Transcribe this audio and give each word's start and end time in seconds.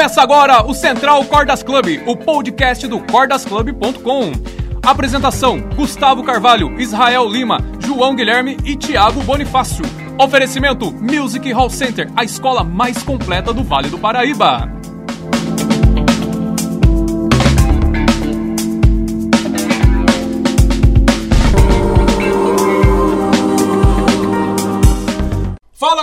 Começa 0.00 0.22
agora 0.22 0.64
o 0.64 0.72
Central 0.72 1.22
Cordas 1.26 1.62
Club, 1.62 2.02
o 2.06 2.16
podcast 2.16 2.88
do 2.88 3.00
cordasclub.com. 3.00 4.32
Apresentação: 4.82 5.60
Gustavo 5.76 6.24
Carvalho, 6.24 6.80
Israel 6.80 7.28
Lima, 7.28 7.58
João 7.80 8.16
Guilherme 8.16 8.56
e 8.64 8.74
Thiago 8.74 9.22
Bonifácio. 9.22 9.84
Oferecimento: 10.18 10.90
Music 10.90 11.52
Hall 11.52 11.68
Center, 11.68 12.10
a 12.16 12.24
escola 12.24 12.64
mais 12.64 13.02
completa 13.02 13.52
do 13.52 13.62
Vale 13.62 13.90
do 13.90 13.98
Paraíba. 13.98 14.79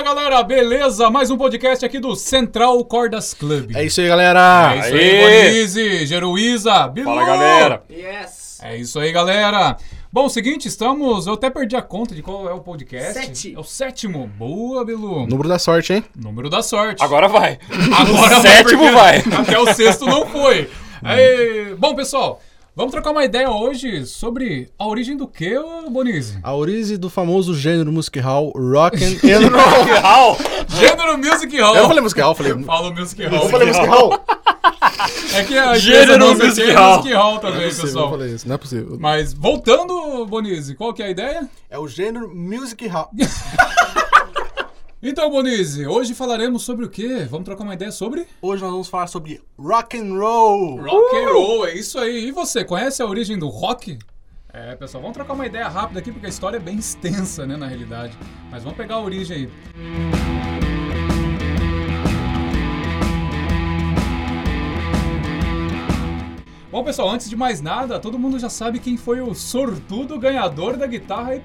Galera, 0.08 0.42
beleza? 0.42 1.10
Mais 1.10 1.30
um 1.30 1.36
podcast 1.36 1.86
aqui 1.86 2.00
do 2.00 2.16
Central 2.16 2.82
Cordas 2.86 3.34
Club. 3.34 3.76
É 3.76 3.84
isso 3.84 4.00
aí, 4.00 4.08
galera. 4.08 4.74
É 4.74 4.80
isso 4.80 4.94
aí, 4.94 5.52
Bonizzi, 5.52 6.06
Jeruísa, 6.06 6.88
Bilu. 6.88 7.08
Fala, 7.08 7.26
galera. 7.26 7.84
Yes! 7.90 8.62
É 8.64 8.78
isso 8.78 8.98
aí, 9.02 9.12
galera. 9.12 9.76
Bom, 10.10 10.30
seguinte, 10.30 10.66
estamos. 10.66 11.28
Eu 11.28 11.34
até 11.34 11.50
perdi 11.50 11.76
a 11.76 11.82
conta 11.82 12.16
de 12.16 12.22
qual 12.22 12.48
é 12.48 12.54
o 12.54 12.62
podcast. 12.62 13.16
Sete. 13.16 13.54
É 13.54 13.60
o 13.60 13.66
sétimo. 13.66 14.32
Boa, 14.38 14.86
Bilu. 14.86 15.28
Número 15.28 15.50
da 15.50 15.60
sorte, 15.60 15.92
hein? 15.92 16.06
Número 16.16 16.50
da 16.50 16.64
sorte. 16.64 17.04
Agora 17.04 17.28
vai. 17.28 17.60
Agora 17.70 18.40
o 18.40 18.42
sétimo 18.42 18.80
porque 18.80 18.92
vai. 18.92 19.18
Até 19.42 19.60
o 19.60 19.74
sexto 19.74 20.06
não 20.06 20.26
foi. 20.26 20.70
Aí, 21.04 21.76
bom, 21.78 21.94
pessoal, 21.94 22.42
vamos 22.78 22.92
trocar 22.92 23.10
uma 23.10 23.26
ideia 23.26 23.50
hoje 23.50 24.06
sobre 24.06 24.70
a 24.78 24.86
origem 24.86 25.18
do 25.18 25.28
que, 25.28 25.58
ô 25.58 25.90
Bonizzi? 25.90 26.38
A 26.44 26.54
origem 26.54 26.96
do 26.96 27.10
famoso 27.10 27.56
gênero 27.56 27.92
musical 27.92 28.52
rock 28.56 29.04
and, 29.04 29.18
roll. 30.04 30.38
Gênero 30.70 31.18
Music 31.18 31.60
Hall. 31.60 31.76
Eu 31.76 31.82
não 31.82 31.88
falei 31.88 32.04
musical, 32.04 32.32
eu 32.32 32.36
falei... 32.36 32.64
Fala 32.64 32.92
Music 32.94 33.22
Eu 33.24 33.30
Hall. 33.32 33.50
falei 33.50 33.68
musical. 33.68 34.24
É 35.34 35.44
que 35.44 35.58
a 35.58 35.76
Gênero 35.76 36.36
Music 36.36 36.72
Hall. 36.72 36.98
Music 36.98 37.14
Hall 37.16 37.32
Não 37.32 37.38
é 37.38 37.42
também, 37.42 37.62
possível, 37.64 37.80
eu 37.80 37.88
pessoal. 37.88 38.10
falei 38.12 38.30
isso, 38.36 38.48
não 38.48 38.56
é 38.56 38.58
possível. 38.60 38.98
Mas 39.00 39.34
voltando, 39.34 40.26
Bonizzi, 40.28 40.76
qual 40.76 40.94
que 40.94 41.02
é 41.02 41.08
a 41.08 41.10
ideia? 41.10 41.50
É 41.70 41.80
o 41.80 41.88
gênero 41.88 42.30
music 42.34 42.86
hall. 42.88 43.10
Então, 45.02 45.30
Bonizzi, 45.30 45.86
hoje 45.86 46.16
falaremos 46.16 46.64
sobre 46.64 46.84
o 46.84 46.90
quê? 46.90 47.28
Vamos 47.30 47.46
trocar 47.46 47.64
uma 47.64 47.76
ideia 47.76 47.92
sobre 47.92 48.26
Hoje 48.42 48.64
nós 48.64 48.72
vamos 48.72 48.88
falar 48.88 49.06
sobre 49.06 49.40
rock 49.56 49.96
and 49.96 50.12
roll. 50.18 50.82
rock 50.82 51.16
and 51.18 51.30
roll. 51.32 51.68
É 51.68 51.76
isso 51.76 52.00
aí. 52.00 52.28
E 52.28 52.32
você, 52.32 52.64
conhece 52.66 53.04
a 53.04 53.06
origem 53.06 53.38
do 53.38 53.48
rock? 53.48 54.00
É, 54.52 54.76
pessoal, 54.76 55.02
vamos 55.04 55.16
trocar 55.16 55.34
uma 55.34 55.46
ideia 55.46 55.68
rápida 55.68 56.00
aqui 56.00 56.12
porque 56.12 56.26
a 56.26 56.30
história 56.30 56.58
é 56.58 56.60
bem 56.60 56.78
extensa, 56.78 57.46
né, 57.46 57.56
na 57.56 57.68
realidade. 57.68 58.18
Mas 58.50 58.64
vamos 58.64 58.76
pegar 58.76 58.96
a 58.96 59.02
origem 59.02 59.38
aí. 59.38 59.50
Bom, 66.72 66.84
pessoal, 66.84 67.10
antes 67.10 67.30
de 67.30 67.36
mais 67.36 67.62
nada, 67.62 68.00
todo 68.00 68.18
mundo 68.18 68.40
já 68.40 68.50
sabe 68.50 68.80
quem 68.80 68.98
foi 68.98 69.22
o 69.22 69.34
sortudo 69.36 70.18
ganhador 70.20 70.76
da 70.76 70.88
guitarra 70.88 71.36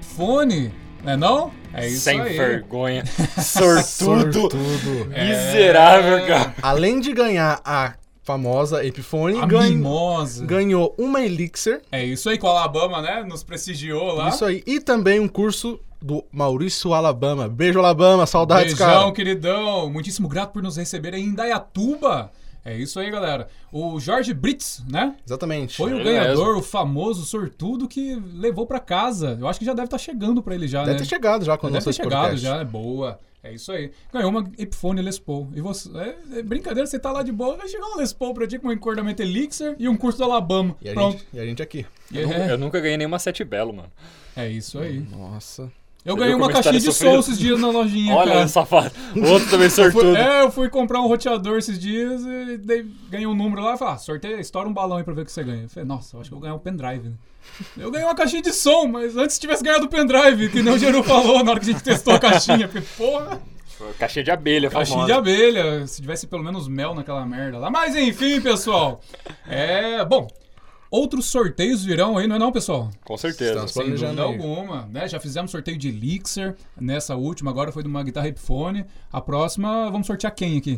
Epiphone, 1.03 1.05
né 1.05 1.15
não? 1.17 1.51
É 1.73 1.87
isso 1.87 2.01
Sem 2.01 2.21
aí. 2.21 2.37
vergonha. 2.37 3.03
Sortudo. 3.41 4.33
Sortudo. 4.41 5.05
Miserável, 5.09 6.25
cara. 6.25 6.55
Além 6.61 6.99
de 6.99 7.13
ganhar 7.13 7.61
a 7.65 7.93
famosa 8.23 8.85
Epiphone, 8.85 9.39
A 9.39 9.45
ganha- 9.45 9.69
mimosa. 9.69 10.45
ganhou 10.45 10.95
uma 10.97 11.21
Elixir. 11.21 11.81
É 11.91 12.03
isso 12.05 12.29
aí 12.29 12.37
com 12.37 12.47
o 12.47 12.49
Alabama, 12.49 13.01
né? 13.01 13.23
Nos 13.27 13.43
prestigiou 13.43 14.13
lá. 14.15 14.29
Isso 14.29 14.45
aí. 14.45 14.63
E 14.65 14.79
também 14.79 15.19
um 15.19 15.27
curso 15.27 15.79
do 16.01 16.23
Maurício 16.31 16.93
Alabama. 16.93 17.47
Beijo, 17.49 17.79
Alabama. 17.79 18.25
Saudades, 18.25 18.73
Beijão, 18.73 19.01
cara. 19.01 19.11
queridão. 19.13 19.89
Muitíssimo 19.89 20.27
grato 20.27 20.51
por 20.51 20.61
nos 20.63 20.77
receber 20.77 21.13
aí 21.13 21.21
em 21.21 21.27
Indaiatuba. 21.27 22.31
É 22.65 22.77
isso 22.77 22.97
aí, 22.99 23.11
galera. 23.11 23.49
O 23.71 23.99
Jorge 23.99 24.33
Brits, 24.33 24.81
né? 24.89 25.15
Exatamente. 25.25 25.75
Foi 25.75 25.91
o 25.91 25.95
Ele 25.97 26.05
ganhador, 26.05 26.55
o 26.57 26.61
famoso 26.61 27.25
sortudo 27.25 27.87
que 27.87 28.15
levou 28.33 28.65
pra 28.65 28.79
casa. 28.79 29.37
Eu 29.39 29.47
acho 29.47 29.59
que 29.59 29.65
já 29.65 29.73
deve 29.73 29.85
estar 29.87 29.97
chegando 29.97 30.41
pra 30.41 30.55
ele 30.55 30.67
já, 30.67 30.79
Deve 30.81 30.93
né? 30.93 30.97
ter 30.99 31.05
chegado 31.05 31.43
já 31.43 31.57
com 31.57 31.67
o 31.67 31.69
Deve 31.71 31.83
ter 31.83 31.93
chegado 31.93 32.11
podcast. 32.21 32.41
já, 32.45 32.57
é 32.61 32.65
boa. 32.65 33.19
É 33.43 33.51
isso 33.53 33.73
aí. 33.73 33.91
Ganhou 34.13 34.29
uma 34.29 34.49
Epiphone 34.57 35.01
Les 35.01 35.19
Paul. 35.19 35.49
E 35.53 35.59
você. 35.59 35.89
É, 35.97 36.39
é 36.39 36.41
brincadeira, 36.41 36.87
você 36.87 36.97
tá 36.97 37.11
lá 37.11 37.21
de 37.23 37.33
boa, 37.33 37.57
vai 37.57 37.67
chegar 37.67 37.85
um 37.87 37.97
Les 37.97 38.13
Paul 38.13 38.33
pra 38.33 38.47
ti 38.47 38.57
com 38.57 38.69
um 38.69 38.71
encordamento 38.71 39.21
Elixir 39.21 39.75
e 39.77 39.89
um 39.89 39.97
curso 39.97 40.19
do 40.19 40.23
Alabama. 40.23 40.73
E 40.81 40.87
a, 40.89 40.93
Pronto. 40.93 41.17
gente, 41.17 41.27
e 41.33 41.39
a 41.41 41.45
gente 41.45 41.61
aqui. 41.61 41.85
Eu, 42.13 42.31
é, 42.31 42.51
eu 42.53 42.57
nunca 42.57 42.79
ganhei 42.79 42.95
nenhuma 42.95 43.19
sete 43.19 43.43
belo, 43.43 43.73
mano. 43.73 43.91
é 44.37 44.47
isso 44.47 44.79
aí. 44.79 44.99
Nossa. 45.11 45.69
Eu 46.05 46.15
ganhei 46.17 46.33
uma 46.35 46.49
caixinha 46.49 46.79
de 46.79 46.89
é 46.89 46.91
som 46.91 47.17
esses 47.19 47.39
dias 47.39 47.57
na 47.59 47.69
lojinha, 47.69 48.13
Olha, 48.13 48.33
cara. 48.33 48.47
safado. 48.49 48.91
O 49.15 49.25
outro 49.25 49.49
também 49.49 49.69
Fui- 49.71 49.83
sortudo. 49.91 50.17
é, 50.17 50.41
eu 50.43 50.51
fui 50.51 50.67
comprar 50.69 50.99
um 51.01 51.07
roteador 51.07 51.57
esses 51.57 51.79
dias 51.79 52.21
e 52.25 52.57
daí 52.57 52.83
ganhei 53.09 53.25
um 53.25 53.33
número 53.33 53.61
lá 53.61 53.75
e 53.75 53.77
falei, 53.77 53.93
ah, 53.93 53.97
sorteia, 53.97 54.39
estoura 54.39 54.67
um 54.67 54.73
balão 54.73 54.97
aí 54.97 55.03
pra 55.03 55.13
ver 55.13 55.21
o 55.21 55.25
que 55.25 55.31
você 55.31 55.43
ganha. 55.43 55.63
Eu 55.63 55.69
falei, 55.69 55.87
nossa, 55.87 56.15
eu 56.17 56.19
acho 56.21 56.29
que 56.29 56.33
eu 56.33 56.39
vou 56.39 56.43
ganhar 56.43 56.55
um 56.55 56.59
pendrive. 56.59 57.07
né? 57.09 57.15
Eu 57.77 57.89
ganhei 57.89 58.05
uma 58.05 58.15
caixinha 58.15 58.41
de 58.41 58.51
som, 58.51 58.85
mas 58.87 59.15
antes 59.15 59.39
tivesse 59.39 59.63
ganhado 59.63 59.85
o 59.85 59.89
pendrive, 59.89 60.49
que 60.49 60.61
nem 60.61 60.73
o 60.73 60.77
Geru 60.77 61.03
falou 61.03 61.41
na 61.43 61.51
hora 61.51 61.59
que 61.61 61.69
a 61.69 61.71
gente 61.73 61.83
testou 61.83 62.13
a 62.15 62.19
caixinha. 62.19 62.65
Eu 62.65 62.69
falei, 62.69 62.87
porra, 62.97 63.41
Caixinha 63.99 64.23
de 64.23 64.31
abelha, 64.31 64.69
caixinha 64.69 64.99
famosa. 65.05 65.13
de 65.13 65.17
abelha, 65.19 65.87
se 65.87 66.01
tivesse 66.01 66.27
pelo 66.27 66.41
menos 66.43 66.67
mel 66.69 66.93
naquela 66.95 67.25
merda 67.25 67.57
lá. 67.57 67.69
Mas 67.69 67.95
enfim, 67.95 68.39
pessoal, 68.41 69.01
é, 69.47 70.03
bom... 70.05 70.27
Outros 70.93 71.25
sorteios 71.25 71.83
virão 71.83 72.19
aí, 72.19 72.27
não 72.27 72.35
é 72.35 72.39
não, 72.39 72.51
pessoal? 72.51 72.91
Com 73.03 73.17
certeza. 73.17 73.65
Estamos 73.65 73.71
Sem 73.71 73.95
dúvida 73.95 74.11
aí. 74.11 74.19
alguma, 74.19 74.87
né? 74.91 75.07
Já 75.07 75.19
fizemos 75.19 75.49
sorteio 75.49 75.75
de 75.75 75.87
Elixir 75.87 76.53
nessa 76.79 77.15
última, 77.15 77.49
agora 77.49 77.71
foi 77.71 77.81
de 77.81 77.89
uma 77.89 78.03
guitarra 78.03 78.27
Epiphone. 78.27 78.85
A 79.11 79.19
próxima, 79.19 79.89
vamos 79.89 80.05
sortear 80.05 80.31
quem 80.35 80.55
aqui? 80.55 80.77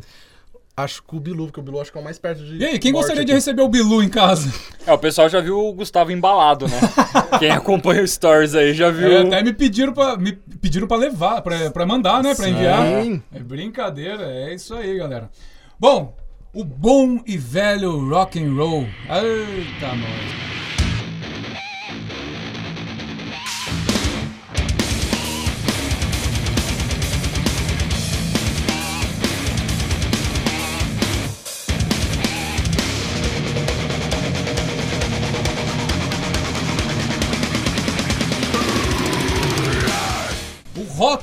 Acho 0.78 1.04
que 1.04 1.18
o 1.18 1.20
Bilu, 1.20 1.48
porque 1.48 1.60
o 1.60 1.64
Bilu 1.64 1.82
acho 1.82 1.92
que 1.92 1.98
é 1.98 2.02
o 2.02 2.04
mais 2.04 2.18
perto 2.18 2.46
de. 2.46 2.56
E 2.56 2.64
aí, 2.64 2.80
quem 2.80 2.94
gostaria 2.94 3.26
de 3.26 3.32
aqui. 3.34 3.40
receber 3.40 3.62
o 3.62 3.68
Bilu 3.68 4.02
em 4.02 4.08
casa? 4.08 4.50
É, 4.88 4.94
o 4.94 4.98
pessoal 4.98 5.28
já 5.28 5.42
viu 5.42 5.60
o 5.60 5.74
Gustavo 5.74 6.14
embalado, 6.14 6.66
né? 6.70 6.80
Quem 7.38 7.52
acompanha 7.52 8.02
o 8.02 8.08
Stories 8.08 8.56
aí 8.56 8.74
já 8.74 8.90
viu. 8.92 9.12
É, 9.12 9.22
até 9.22 9.44
me 9.44 9.52
pediram 9.52 9.92
pra, 9.92 10.16
me 10.16 10.32
pediram 10.32 10.88
pra 10.88 10.96
levar, 10.96 11.42
pra, 11.42 11.72
pra 11.72 11.86
mandar, 11.86 12.24
né? 12.24 12.34
Pra 12.34 12.48
enviar. 12.48 13.04
Sim. 13.04 13.22
É 13.34 13.40
brincadeira, 13.40 14.24
é 14.24 14.54
isso 14.54 14.74
aí, 14.74 14.98
galera. 14.98 15.30
Bom, 15.78 16.16
o 16.56 16.64
bom 16.64 17.20
e 17.28 17.38
velho 17.38 18.10
rock 18.10 18.42
and 18.42 18.56
roll. 18.56 18.88
Eita, 19.10 19.94
nós. 19.94 20.65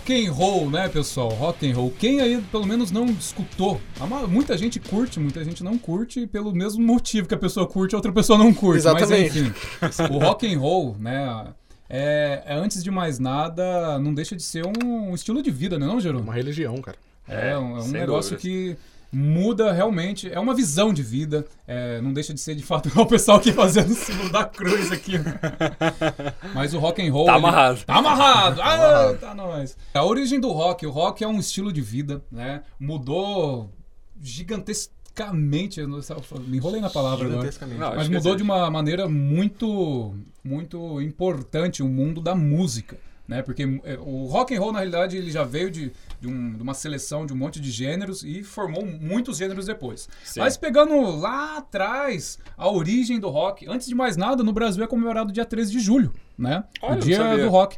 Rock 0.02 0.26
and 0.26 0.32
roll, 0.32 0.70
né, 0.70 0.88
pessoal? 0.88 1.28
Rock 1.28 1.70
and 1.70 1.74
roll. 1.74 1.92
Quem 1.92 2.20
aí 2.20 2.42
pelo 2.50 2.66
menos 2.66 2.90
não 2.90 3.06
escutou? 3.06 3.80
Muita 4.28 4.58
gente 4.58 4.80
curte, 4.80 5.20
muita 5.20 5.44
gente 5.44 5.62
não 5.62 5.78
curte 5.78 6.26
pelo 6.26 6.52
mesmo 6.52 6.84
motivo 6.84 7.28
que 7.28 7.34
a 7.34 7.38
pessoa 7.38 7.66
curte, 7.66 7.94
a 7.94 7.98
outra 7.98 8.12
pessoa 8.12 8.36
não 8.36 8.52
curte. 8.52 8.78
Exatamente. 8.78 9.54
Mas 9.80 10.00
enfim, 10.00 10.14
o 10.14 10.18
rock 10.18 10.52
and 10.52 10.58
roll, 10.58 10.96
né? 10.98 11.46
É, 11.88 12.42
é, 12.46 12.54
antes 12.54 12.82
de 12.82 12.90
mais 12.90 13.18
nada, 13.18 13.98
não 13.98 14.12
deixa 14.12 14.34
de 14.34 14.42
ser 14.42 14.64
um, 14.66 15.10
um 15.10 15.14
estilo 15.14 15.42
de 15.42 15.50
vida, 15.50 15.78
né, 15.78 15.86
não, 15.86 16.00
Jerônimo? 16.00 16.28
Uma 16.28 16.34
religião, 16.34 16.74
cara. 16.78 16.96
É, 17.28 17.56
um, 17.56 17.76
é 17.76 17.82
um 17.82 17.88
negócio 17.88 18.36
dúvidas. 18.36 18.42
que 18.42 18.76
muda 19.12 19.72
realmente, 19.72 20.32
é 20.32 20.40
uma 20.40 20.54
visão 20.54 20.92
de 20.92 21.02
vida, 21.02 21.44
é, 21.66 22.00
não 22.00 22.12
deixa 22.12 22.32
de 22.32 22.40
ser 22.40 22.54
de 22.54 22.62
fato 22.62 22.88
o 22.98 23.04
pessoal 23.06 23.36
aqui 23.36 23.52
fazendo 23.52 23.90
o 23.90 23.94
símbolo 23.94 24.30
da 24.30 24.44
cruz 24.44 24.90
aqui. 24.90 25.18
né? 25.18 25.38
Mas 26.54 26.72
o 26.72 26.78
rock 26.78 27.06
and 27.06 27.12
roll... 27.12 27.26
Tá 27.26 27.32
ele- 27.32 27.38
amarrado. 27.46 27.84
Tá 27.84 27.94
amarrado! 27.96 28.60
Ah, 28.62 28.74
amarrado. 28.74 29.18
tá 29.18 29.34
nóis. 29.34 29.76
A 29.92 30.04
origem 30.04 30.40
do 30.40 30.50
rock, 30.50 30.86
o 30.86 30.90
rock 30.90 31.22
é 31.22 31.28
um 31.28 31.38
estilo 31.38 31.70
de 31.72 31.82
vida, 31.82 32.22
né? 32.32 32.62
Mudou 32.80 33.70
gigantescamente, 34.20 35.80
eu 35.80 35.88
não 35.88 36.00
me 36.46 36.56
enrolei 36.56 36.80
na 36.80 36.88
palavra 36.88 37.26
agora. 37.26 37.40
Gigantescamente. 37.40 37.80
Não, 37.80 37.94
Mas 37.94 38.08
que 38.08 38.14
mudou 38.14 38.32
sim. 38.32 38.36
de 38.38 38.42
uma 38.42 38.70
maneira 38.70 39.08
muito, 39.08 40.14
muito 40.42 41.00
importante 41.02 41.82
o 41.82 41.88
mundo 41.88 42.20
da 42.20 42.34
música, 42.34 42.96
né? 43.32 43.42
Porque 43.42 43.62
é, 43.84 43.98
o 43.98 44.26
rock 44.26 44.54
and 44.54 44.60
roll 44.60 44.72
na 44.72 44.78
realidade 44.80 45.16
ele 45.16 45.30
já 45.30 45.42
veio 45.44 45.70
de, 45.70 45.92
de, 46.20 46.28
um- 46.28 46.52
de 46.54 46.62
uma 46.62 46.74
seleção 46.74 47.24
de 47.26 47.32
um 47.32 47.36
monte 47.36 47.58
de 47.60 47.70
gêneros 47.70 48.22
e 48.22 48.42
formou 48.42 48.84
muitos 48.86 49.38
gêneros 49.38 49.66
depois. 49.66 50.08
Sim. 50.24 50.40
Mas 50.40 50.56
pegando 50.56 51.00
lá 51.18 51.56
atrás 51.58 52.38
a 52.56 52.68
origem 52.70 53.18
do 53.18 53.28
rock, 53.28 53.66
antes 53.68 53.86
de 53.88 53.94
mais 53.94 54.16
nada, 54.16 54.42
no 54.44 54.52
Brasil 54.52 54.84
é 54.84 54.86
comemorado 54.86 55.32
dia 55.32 55.44
13 55.44 55.72
de 55.72 55.80
julho, 55.80 56.12
né? 56.38 56.64
Olha, 56.80 56.98
o 56.98 57.00
dia 57.00 57.36
do 57.38 57.48
rock. 57.48 57.76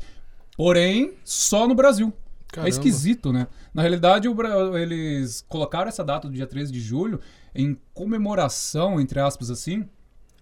Porém, 0.56 1.14
só 1.24 1.66
no 1.66 1.74
Brasil. 1.74 2.12
Caramba. 2.48 2.68
É 2.68 2.70
esquisito, 2.70 3.32
né? 3.32 3.48
Na 3.72 3.82
realidade, 3.82 4.28
o 4.28 4.34
Bra- 4.34 4.80
eles 4.80 5.44
colocaram 5.48 5.88
essa 5.88 6.04
data 6.04 6.28
do 6.28 6.34
dia 6.34 6.46
13 6.46 6.70
de 6.70 6.78
julho 6.80 7.20
em 7.52 7.76
comemoração, 7.92 9.00
entre 9.00 9.18
aspas 9.20 9.50
assim, 9.50 9.88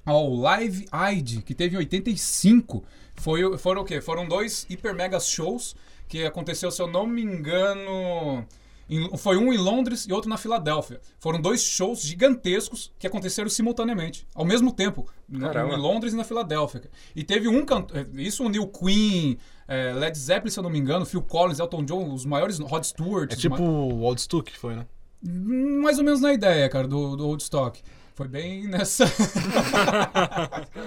ao 0.04 0.34
Live 0.34 0.86
Aid, 0.90 1.42
que 1.42 1.54
teve 1.54 1.74
em 1.76 1.78
85. 1.78 2.84
Foi, 3.16 3.44
o- 3.44 3.58
foram 3.58 3.82
o 3.82 3.84
quê? 3.84 4.00
Foram 4.00 4.26
dois 4.26 4.66
hiper 4.68 4.94
mega 4.94 5.18
shows 5.20 5.76
que 6.08 6.24
aconteceu, 6.24 6.70
se 6.70 6.80
eu 6.82 6.86
não 6.86 7.06
me 7.06 7.22
engano, 7.22 8.44
Em- 8.90 9.16
foi 9.16 9.38
um 9.38 9.50
em 9.52 9.56
Londres 9.56 10.04
e 10.06 10.12
outro 10.12 10.28
na 10.28 10.36
Filadélfia. 10.36 11.00
Foram 11.18 11.40
dois 11.40 11.62
shows 11.62 12.02
gigantescos 12.02 12.92
que 12.98 13.06
aconteceram 13.06 13.48
simultaneamente, 13.48 14.26
ao 14.34 14.44
mesmo 14.44 14.70
tempo, 14.72 15.06
Caramba. 15.40 15.74
em 15.74 15.78
Londres 15.78 16.12
e 16.12 16.16
na 16.16 16.24
Filadélfia. 16.24 16.82
E 17.16 17.22
teve 17.24 17.48
um 17.48 17.64
cantor, 17.64 18.06
isso 18.14 18.44
uniu 18.44 18.66
Queen, 18.66 19.38
eh, 19.68 19.94
Led 19.94 20.18
Zeppelin, 20.18 20.50
se 20.50 20.58
eu 20.58 20.62
não 20.64 20.68
me 20.68 20.78
engano, 20.78 21.06
Phil 21.06 21.22
Collins, 21.22 21.58
Elton 21.58 21.84
John, 21.84 22.12
os 22.12 22.26
maiores, 22.26 22.58
Rod 22.58 22.82
Stewart. 22.84 23.32
É 23.32 23.36
tipo 23.36 23.54
ma- 23.56 23.60
o 23.62 24.00
Old 24.02 24.20
Stuck 24.20 24.52
foi, 24.58 24.74
né? 24.76 24.84
mais 25.24 25.98
ou 25.98 26.04
menos 26.04 26.20
na 26.20 26.32
ideia, 26.34 26.68
cara, 26.68 26.86
do, 26.88 27.16
do 27.16 27.26
Old 27.28 27.42
Stock. 27.42 27.80
Foi 28.22 28.28
bem 28.28 28.68
nessa. 28.68 29.04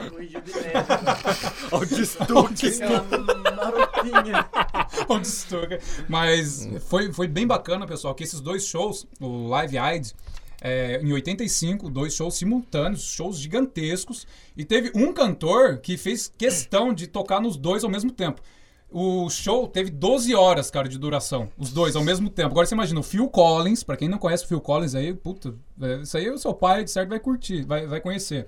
Corrigiu 0.09 0.39
de 0.39 0.53
leve. 0.53 0.73
Olha 1.69 1.83
o 1.83 1.85
destuque. 1.85 2.67
Aquela 2.67 3.55
marotinha. 3.57 4.49
Old 5.09 5.27
Stock. 5.27 5.77
Mas 6.07 6.65
foi, 6.87 7.11
foi 7.11 7.27
bem 7.27 7.45
bacana, 7.45 7.85
pessoal, 7.85 8.15
que 8.15 8.23
esses 8.23 8.39
dois 8.39 8.65
shows, 8.65 9.05
o 9.19 9.49
Live 9.49 9.77
Aid, 9.77 10.13
é, 10.61 11.01
em 11.03 11.11
85, 11.11 11.89
dois 11.89 12.13
shows 12.13 12.35
simultâneos, 12.35 13.03
shows 13.03 13.37
gigantescos, 13.37 14.25
e 14.55 14.63
teve 14.63 14.93
um 14.95 15.11
cantor 15.11 15.79
que 15.79 15.97
fez 15.97 16.33
questão 16.37 16.93
de 16.93 17.05
tocar 17.05 17.41
nos 17.41 17.57
dois 17.57 17.83
ao 17.83 17.89
mesmo 17.89 18.11
tempo. 18.11 18.41
O 18.91 19.29
show 19.29 19.67
teve 19.67 19.89
12 19.89 20.33
horas, 20.35 20.71
cara, 20.71 20.87
de 20.87 20.97
duração. 20.97 21.49
Os 21.57 21.71
dois 21.73 21.95
ao 21.95 22.03
mesmo 22.03 22.29
tempo. 22.29 22.49
Agora 22.51 22.65
você 22.65 22.75
imagina, 22.75 22.99
o 22.99 23.03
Phil 23.03 23.27
Collins, 23.27 23.83
pra 23.83 23.97
quem 23.97 24.07
não 24.07 24.17
conhece 24.17 24.45
o 24.45 24.47
Phil 24.47 24.61
Collins 24.61 24.95
aí, 24.95 25.13
puta, 25.13 25.53
é, 25.81 25.95
isso 25.97 26.15
aí 26.17 26.29
o 26.29 26.37
seu 26.37 26.53
pai, 26.53 26.83
de 26.83 26.91
certo, 26.91 27.09
vai 27.09 27.19
curtir, 27.19 27.63
vai, 27.63 27.85
vai 27.87 27.99
conhecer. 27.99 28.47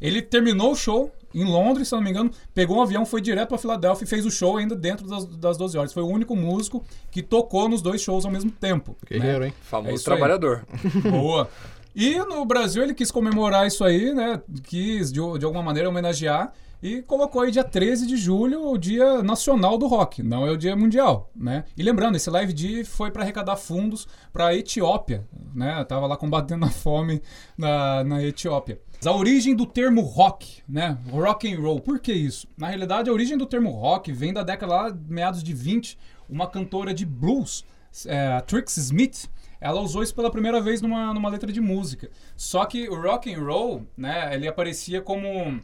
Ele 0.00 0.20
terminou 0.22 0.72
o 0.72 0.74
show 0.74 1.12
em 1.34 1.44
Londres, 1.44 1.88
se 1.88 1.94
não 1.94 2.02
me 2.02 2.10
engano, 2.10 2.30
pegou 2.54 2.78
um 2.78 2.82
avião, 2.82 3.04
foi 3.06 3.20
direto 3.20 3.50
pra 3.50 3.58
Filadélfia 3.58 4.04
e 4.04 4.08
fez 4.08 4.24
o 4.26 4.30
show 4.30 4.56
ainda 4.56 4.74
dentro 4.74 5.06
das, 5.06 5.26
das 5.26 5.56
12 5.56 5.78
horas. 5.78 5.92
Foi 5.92 6.02
o 6.02 6.08
único 6.08 6.34
músico 6.34 6.82
que 7.10 7.22
tocou 7.22 7.68
nos 7.68 7.82
dois 7.82 8.00
shows 8.00 8.24
ao 8.24 8.30
mesmo 8.30 8.50
tempo. 8.50 8.96
né? 9.10 9.18
Guerreiro, 9.18 9.44
hein? 9.44 9.54
É 9.56 9.64
Famoso 9.64 9.96
aí. 9.96 10.02
trabalhador. 10.04 10.66
Boa. 11.08 11.48
E 11.94 12.16
no 12.18 12.44
Brasil 12.44 12.82
ele 12.82 12.94
quis 12.94 13.10
comemorar 13.10 13.66
isso 13.66 13.84
aí, 13.84 14.14
né? 14.14 14.40
Quis 14.64 15.12
de, 15.12 15.20
de 15.38 15.44
alguma 15.44 15.62
maneira 15.62 15.88
homenagear 15.88 16.52
e 16.82 17.00
colocou 17.00 17.42
aí 17.42 17.50
dia 17.52 17.62
13 17.62 18.06
de 18.06 18.16
julho 18.16 18.68
o 18.68 18.76
Dia 18.76 19.22
Nacional 19.22 19.78
do 19.78 19.86
Rock, 19.86 20.22
não 20.22 20.44
é 20.44 20.50
o 20.50 20.56
Dia 20.56 20.74
Mundial, 20.74 21.30
né? 21.34 21.64
E 21.76 21.82
lembrando, 21.82 22.16
esse 22.16 22.28
Live 22.28 22.52
Day 22.52 22.82
foi 22.82 23.10
para 23.10 23.22
arrecadar 23.22 23.56
fundos 23.56 24.08
para 24.32 24.48
a 24.48 24.54
Etiópia, 24.54 25.24
né? 25.54 25.84
Tava 25.84 26.06
lá 26.06 26.16
combatendo 26.16 26.64
a 26.64 26.70
fome 26.70 27.22
na, 27.56 28.02
na 28.02 28.22
Etiópia. 28.22 28.80
A 29.04 29.12
origem 29.12 29.54
do 29.54 29.64
termo 29.64 30.00
rock, 30.00 30.62
né? 30.68 30.98
Rock 31.10 31.52
and 31.52 31.60
roll. 31.60 31.80
Por 31.80 32.00
que 32.00 32.12
isso? 32.12 32.48
Na 32.56 32.68
realidade, 32.68 33.08
a 33.08 33.12
origem 33.12 33.38
do 33.38 33.46
termo 33.46 33.70
rock 33.70 34.10
vem 34.10 34.32
da 34.32 34.42
década 34.42 34.72
lá, 34.72 34.96
meados 35.08 35.42
de 35.42 35.54
20, 35.54 35.96
uma 36.28 36.48
cantora 36.48 36.92
de 36.92 37.06
blues, 37.06 37.64
é, 38.06 38.40
Trix 38.40 38.76
Smith, 38.76 39.28
ela 39.60 39.80
usou 39.80 40.02
isso 40.02 40.14
pela 40.14 40.30
primeira 40.30 40.60
vez 40.60 40.82
numa, 40.82 41.14
numa 41.14 41.28
letra 41.28 41.52
de 41.52 41.60
música. 41.60 42.10
Só 42.36 42.64
que 42.64 42.88
o 42.88 43.00
rock 43.00 43.32
and 43.32 43.38
roll, 43.38 43.86
né, 43.96 44.34
ele 44.34 44.48
aparecia 44.48 45.00
como 45.00 45.62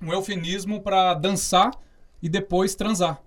um 0.00 0.12
eufemismo 0.12 0.80
para 0.80 1.14
dançar 1.14 1.70
e 2.22 2.28
depois 2.28 2.74
transar. 2.74 3.20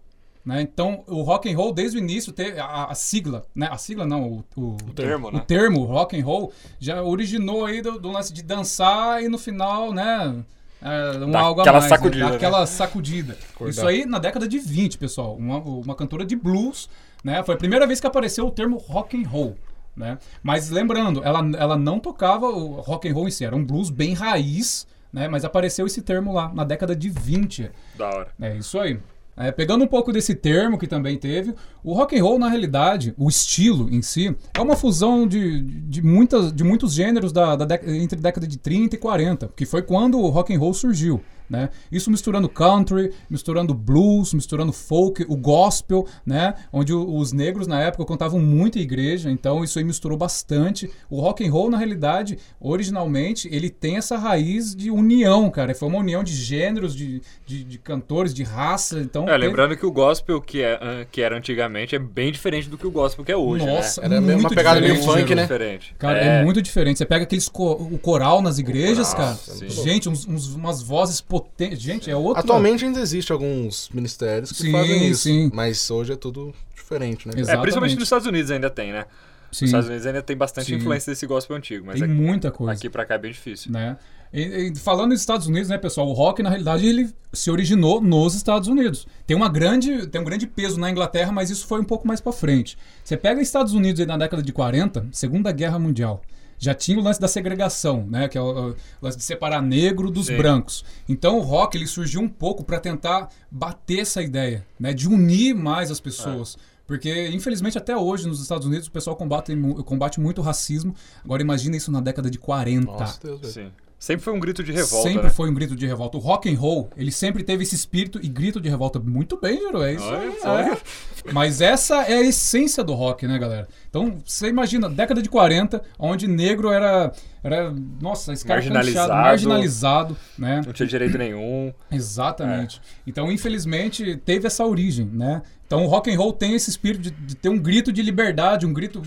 Né? 0.43 0.61
Então, 0.61 1.03
o 1.07 1.21
rock 1.21 1.51
and 1.51 1.55
roll, 1.55 1.71
desde 1.71 1.97
o 1.97 1.99
início, 1.99 2.33
teve 2.33 2.59
a, 2.59 2.85
a 2.85 2.95
sigla, 2.95 3.45
né? 3.53 3.67
A 3.69 3.77
sigla 3.77 4.05
não, 4.05 4.43
o, 4.55 4.57
o, 4.57 4.93
termo, 4.95 5.27
o 5.27 5.31
né? 5.31 5.43
termo 5.45 5.83
rock 5.83 6.19
and 6.19 6.25
roll 6.25 6.51
já 6.79 7.01
originou 7.03 7.65
aí 7.65 7.81
do, 7.81 7.99
do 7.99 8.09
lance 8.09 8.33
de 8.33 8.41
dançar 8.41 9.21
e 9.23 9.27
no 9.27 9.37
final, 9.37 9.93
né? 9.93 10.43
É, 10.81 11.23
um 11.23 11.29
Dá 11.29 11.41
algo 11.41 11.61
a 11.61 11.63
aquela 11.63 11.79
mais, 11.79 11.89
sacudida, 11.89 12.17
Né? 12.17 12.25
Dá 12.25 12.29
né? 12.31 12.35
aquela 12.37 12.65
sacudida. 12.65 13.37
Isso 13.67 13.85
aí 13.85 14.03
na 14.03 14.17
década 14.17 14.47
de 14.47 14.57
20, 14.57 14.97
pessoal. 14.97 15.35
Uma, 15.35 15.59
uma 15.59 15.95
cantora 15.95 16.25
de 16.25 16.35
blues, 16.35 16.89
né? 17.23 17.43
Foi 17.43 17.53
a 17.53 17.57
primeira 17.57 17.85
vez 17.85 17.99
que 17.99 18.07
apareceu 18.07 18.47
o 18.47 18.51
termo 18.51 18.77
rock 18.77 19.15
and 19.15 19.27
roll. 19.27 19.55
Né? 19.95 20.17
Mas 20.41 20.69
lembrando, 20.69 21.23
ela, 21.23 21.39
ela 21.57 21.77
não 21.77 21.99
tocava 21.99 22.47
o 22.47 22.79
rock 22.79 23.07
and 23.07 23.13
roll 23.13 23.27
em 23.27 23.31
si, 23.31 23.43
era 23.43 23.55
um 23.55 23.63
blues 23.63 23.89
bem 23.89 24.13
raiz, 24.13 24.87
né? 25.11 25.27
Mas 25.27 25.43
apareceu 25.45 25.85
esse 25.85 26.01
termo 26.01 26.33
lá 26.33 26.51
na 26.53 26.63
década 26.63 26.95
de 26.95 27.09
20. 27.09 27.69
Da 27.97 28.07
hora. 28.07 28.27
É 28.41 28.55
isso 28.55 28.79
aí. 28.79 28.99
É, 29.37 29.49
pegando 29.51 29.83
um 29.83 29.87
pouco 29.87 30.11
desse 30.11 30.35
termo 30.35 30.77
que 30.77 30.85
também 30.85 31.17
teve, 31.17 31.55
o 31.83 31.93
rock 31.93 32.19
and 32.19 32.21
roll, 32.21 32.37
na 32.37 32.49
realidade, 32.49 33.13
o 33.17 33.29
estilo 33.29 33.89
em 33.89 34.01
si, 34.01 34.35
é 34.53 34.61
uma 34.61 34.75
fusão 34.75 35.25
de, 35.25 35.61
de, 35.61 36.01
muitas, 36.01 36.51
de 36.53 36.63
muitos 36.63 36.93
gêneros 36.93 37.31
da, 37.31 37.55
da 37.55 37.65
dec- 37.65 37.87
entre 37.87 38.19
década 38.19 38.45
de 38.45 38.57
30 38.57 38.95
e 38.95 38.99
40, 38.99 39.49
que 39.55 39.65
foi 39.65 39.81
quando 39.81 40.19
o 40.19 40.27
rock 40.29 40.53
and 40.53 40.59
roll 40.59 40.73
surgiu. 40.73 41.21
Né? 41.51 41.67
Isso 41.91 42.09
misturando 42.09 42.47
country, 42.47 43.11
misturando 43.29 43.73
blues, 43.73 44.33
misturando 44.33 44.71
folk, 44.71 45.25
o 45.27 45.35
gospel, 45.35 46.07
né? 46.25 46.53
onde 46.71 46.93
os 46.93 47.33
negros 47.33 47.67
na 47.67 47.81
época 47.81 48.05
contavam 48.05 48.39
muito 48.39 48.79
em 48.79 48.81
igreja, 48.81 49.29
então 49.29 49.61
isso 49.61 49.77
aí 49.77 49.83
misturou 49.83 50.17
bastante. 50.17 50.89
O 51.09 51.19
rock 51.19 51.45
and 51.45 51.51
roll, 51.51 51.69
na 51.69 51.77
realidade, 51.77 52.39
originalmente, 52.57 53.49
ele 53.51 53.69
tem 53.69 53.97
essa 53.97 54.17
raiz 54.17 54.73
de 54.73 54.89
união, 54.89 55.49
cara. 55.51 55.75
Foi 55.75 55.89
uma 55.89 55.99
união 55.99 56.23
de 56.23 56.33
gêneros, 56.33 56.95
de, 56.95 57.21
de, 57.51 57.63
de 57.65 57.77
cantores, 57.77 58.33
de 58.33 58.43
raça. 58.43 58.99
Então, 58.99 59.23
É, 59.23 59.33
teve- 59.33 59.45
lembrando 59.47 59.75
que 59.75 59.85
o 59.85 59.91
gospel 59.91 60.39
que, 60.41 60.61
é, 60.61 60.73
ah, 60.81 61.05
que 61.11 61.21
era 61.21 61.37
antigamente 61.37 61.95
é 61.95 61.99
bem 61.99 62.31
diferente 62.31 62.69
do 62.69 62.77
que 62.77 62.87
o 62.87 62.91
gospel 62.91 63.25
que 63.25 63.31
é 63.31 63.35
hoje, 63.35 63.65
Nossa, 63.65 64.01
né? 64.01 64.07
Era 64.07 64.21
muito 64.21 64.39
uma 64.39 64.49
pegada 64.49 64.79
meio 64.79 64.93
diferente, 64.95 65.19
funk, 65.21 65.35
né? 65.35 65.41
Diferente. 65.43 65.95
Cara, 65.99 66.17
é. 66.19 66.43
muito 66.43 66.61
diferente. 66.61 66.97
Você 66.97 67.05
pega 67.05 67.23
aqueles 67.23 67.49
co- 67.49 67.73
o 67.73 67.97
coral 67.97 68.41
nas 68.41 68.57
igrejas, 68.57 69.13
coral, 69.13 69.35
cara. 69.35 69.57
sim. 69.57 69.69
Gente, 69.69 70.07
uns, 70.07 70.25
uns- 70.27 70.55
umas 70.55 70.81
vozes 70.81 71.19
potentes. 71.19 71.79
Gente, 71.81 72.09
é 72.09 72.15
outra. 72.15 72.41
Atualmente 72.41 72.85
ainda 72.85 72.99
existe 73.01 73.31
alguns 73.31 73.89
ministérios 73.93 74.51
que 74.51 74.61
Sim, 74.63 74.71
fazem 74.71 75.07
isso. 75.09 75.23
sim. 75.23 75.51
Mas 75.53 75.91
hoje 75.91 76.13
é 76.13 76.15
tudo 76.15 76.53
diferente, 76.75 77.27
né? 77.27 77.33
É, 77.35 77.39
Exatamente. 77.39 77.61
principalmente 77.63 77.95
nos 77.95 78.03
Estados 78.03 78.27
Unidos 78.27 78.49
ainda 78.51 78.69
tem, 78.69 78.91
né? 78.93 79.05
Sim, 79.51 79.65
Nos 79.65 79.69
Estados 79.69 79.87
Unidos 79.87 80.05
ainda 80.05 80.21
tem 80.21 80.37
bastante 80.37 80.67
Sim. 80.67 80.75
influência 80.75 81.11
desse 81.11 81.27
gospel 81.27 81.57
antigo, 81.57 81.85
mas 81.85 81.95
tem 81.99 82.05
aqui, 82.05 82.13
muita 82.13 82.51
coisa. 82.51 82.71
aqui 82.71 82.89
pra 82.89 83.05
cá 83.05 83.15
é 83.15 83.17
bem 83.17 83.31
difícil. 83.31 83.71
né? 83.71 83.97
E, 84.33 84.71
e 84.71 84.75
falando 84.77 85.09
dos 85.09 85.19
Estados 85.19 85.47
Unidos, 85.47 85.67
né, 85.67 85.77
pessoal, 85.77 86.07
o 86.07 86.13
rock 86.13 86.41
na 86.41 86.49
realidade 86.49 86.87
ele 86.87 87.09
se 87.33 87.51
originou 87.51 87.99
nos 88.01 88.33
Estados 88.33 88.69
Unidos. 88.69 89.05
Tem 89.27 89.35
uma 89.35 89.49
grande, 89.49 90.07
tem 90.07 90.21
um 90.21 90.23
grande 90.23 90.47
peso 90.47 90.79
na 90.79 90.89
Inglaterra, 90.89 91.31
mas 91.33 91.49
isso 91.49 91.67
foi 91.67 91.81
um 91.81 91.83
pouco 91.83 92.07
mais 92.07 92.21
pra 92.21 92.31
frente. 92.31 92.77
Você 93.03 93.17
pega 93.17 93.41
os 93.41 93.47
Estados 93.47 93.73
Unidos 93.73 93.99
aí 93.99 94.05
na 94.05 94.17
década 94.17 94.41
de 94.41 94.53
40, 94.53 95.07
Segunda 95.11 95.51
Guerra 95.51 95.77
Mundial. 95.77 96.21
Já 96.57 96.73
tinha 96.73 96.99
o 96.99 97.01
lance 97.01 97.19
da 97.19 97.27
segregação, 97.27 98.05
né, 98.07 98.27
que 98.29 98.37
é 98.37 98.41
o, 98.41 98.75
lance 99.01 99.17
de 99.17 99.23
separar 99.23 99.61
negro 99.61 100.09
dos 100.09 100.27
Sim. 100.27 100.37
brancos. 100.37 100.85
Então 101.09 101.37
o 101.37 101.41
rock 101.41 101.75
ele 101.75 101.87
surgiu 101.87 102.21
um 102.21 102.29
pouco 102.29 102.63
pra 102.63 102.79
tentar 102.79 103.29
bater 103.49 103.99
essa 103.99 104.21
ideia, 104.21 104.65
né, 104.79 104.93
de 104.93 105.09
unir 105.09 105.53
mais 105.55 105.91
as 105.91 105.99
pessoas. 105.99 106.57
Porque, 106.91 107.29
infelizmente, 107.29 107.77
até 107.77 107.95
hoje 107.95 108.27
nos 108.27 108.41
Estados 108.41 108.67
Unidos 108.67 108.89
o 108.89 108.91
pessoal 108.91 109.15
combate, 109.15 109.55
combate 109.85 110.19
muito 110.19 110.39
o 110.39 110.41
racismo. 110.41 110.93
Agora, 111.23 111.41
imagina 111.41 111.77
isso 111.77 111.89
na 111.89 112.01
década 112.01 112.29
de 112.29 112.37
40. 112.37 112.85
Nossa, 112.85 113.17
Deus. 113.23 113.47
Sim. 113.47 113.71
Sempre 113.97 114.25
foi 114.25 114.33
um 114.33 114.39
grito 114.39 114.61
de 114.61 114.73
revolta, 114.73 115.07
sempre 115.07 115.23
né? 115.23 115.29
foi 115.29 115.49
um 115.49 115.53
grito 115.53 115.73
de 115.73 115.87
revolta. 115.87 116.17
O 116.17 116.19
rock 116.19 116.51
and 116.51 116.57
roll, 116.57 116.89
ele 116.97 117.11
sempre 117.11 117.43
teve 117.43 117.63
esse 117.63 117.75
espírito 117.75 118.19
e 118.21 118.27
grito 118.27 118.59
de 118.59 118.67
revolta. 118.67 118.99
Muito 118.99 119.39
bem, 119.39 119.61
Jero, 119.61 119.83
é 119.83 119.93
isso 119.93 120.03
Olha 120.03 120.65
aí, 120.65 120.71
é. 120.71 121.31
Mas 121.31 121.61
essa 121.61 122.01
é 122.01 122.15
a 122.15 122.21
essência 122.21 122.83
do 122.83 122.93
rock, 122.93 123.25
né, 123.25 123.39
galera? 123.39 123.69
Então, 123.89 124.17
você 124.25 124.47
imagina, 124.47 124.89
década 124.89 125.21
de 125.21 125.29
40, 125.29 125.81
onde 125.97 126.27
negro 126.27 126.71
era, 126.71 127.13
era 127.41 127.73
nossa, 128.01 128.33
escarranchado, 128.33 128.73
Marginalizado. 128.73 129.13
marginalizado, 129.13 130.17
né? 130.37 130.61
Não 130.65 130.73
tinha 130.73 130.87
direito 130.87 131.17
nenhum. 131.17 131.71
Exatamente. 131.89 132.81
É. 132.83 133.01
Então, 133.07 133.31
infelizmente, 133.31 134.17
teve 134.25 134.47
essa 134.47 134.65
origem, 134.65 135.05
né? 135.05 135.43
Então, 135.71 135.85
o 135.85 135.87
rock 135.87 136.13
and 136.13 136.17
roll 136.17 136.33
tem 136.33 136.53
esse 136.53 136.69
espírito 136.69 137.03
de, 137.03 137.11
de 137.11 137.33
ter 137.33 137.47
um 137.47 137.57
grito 137.57 137.93
de 137.93 138.01
liberdade, 138.01 138.65
um 138.65 138.73
grito 138.73 139.01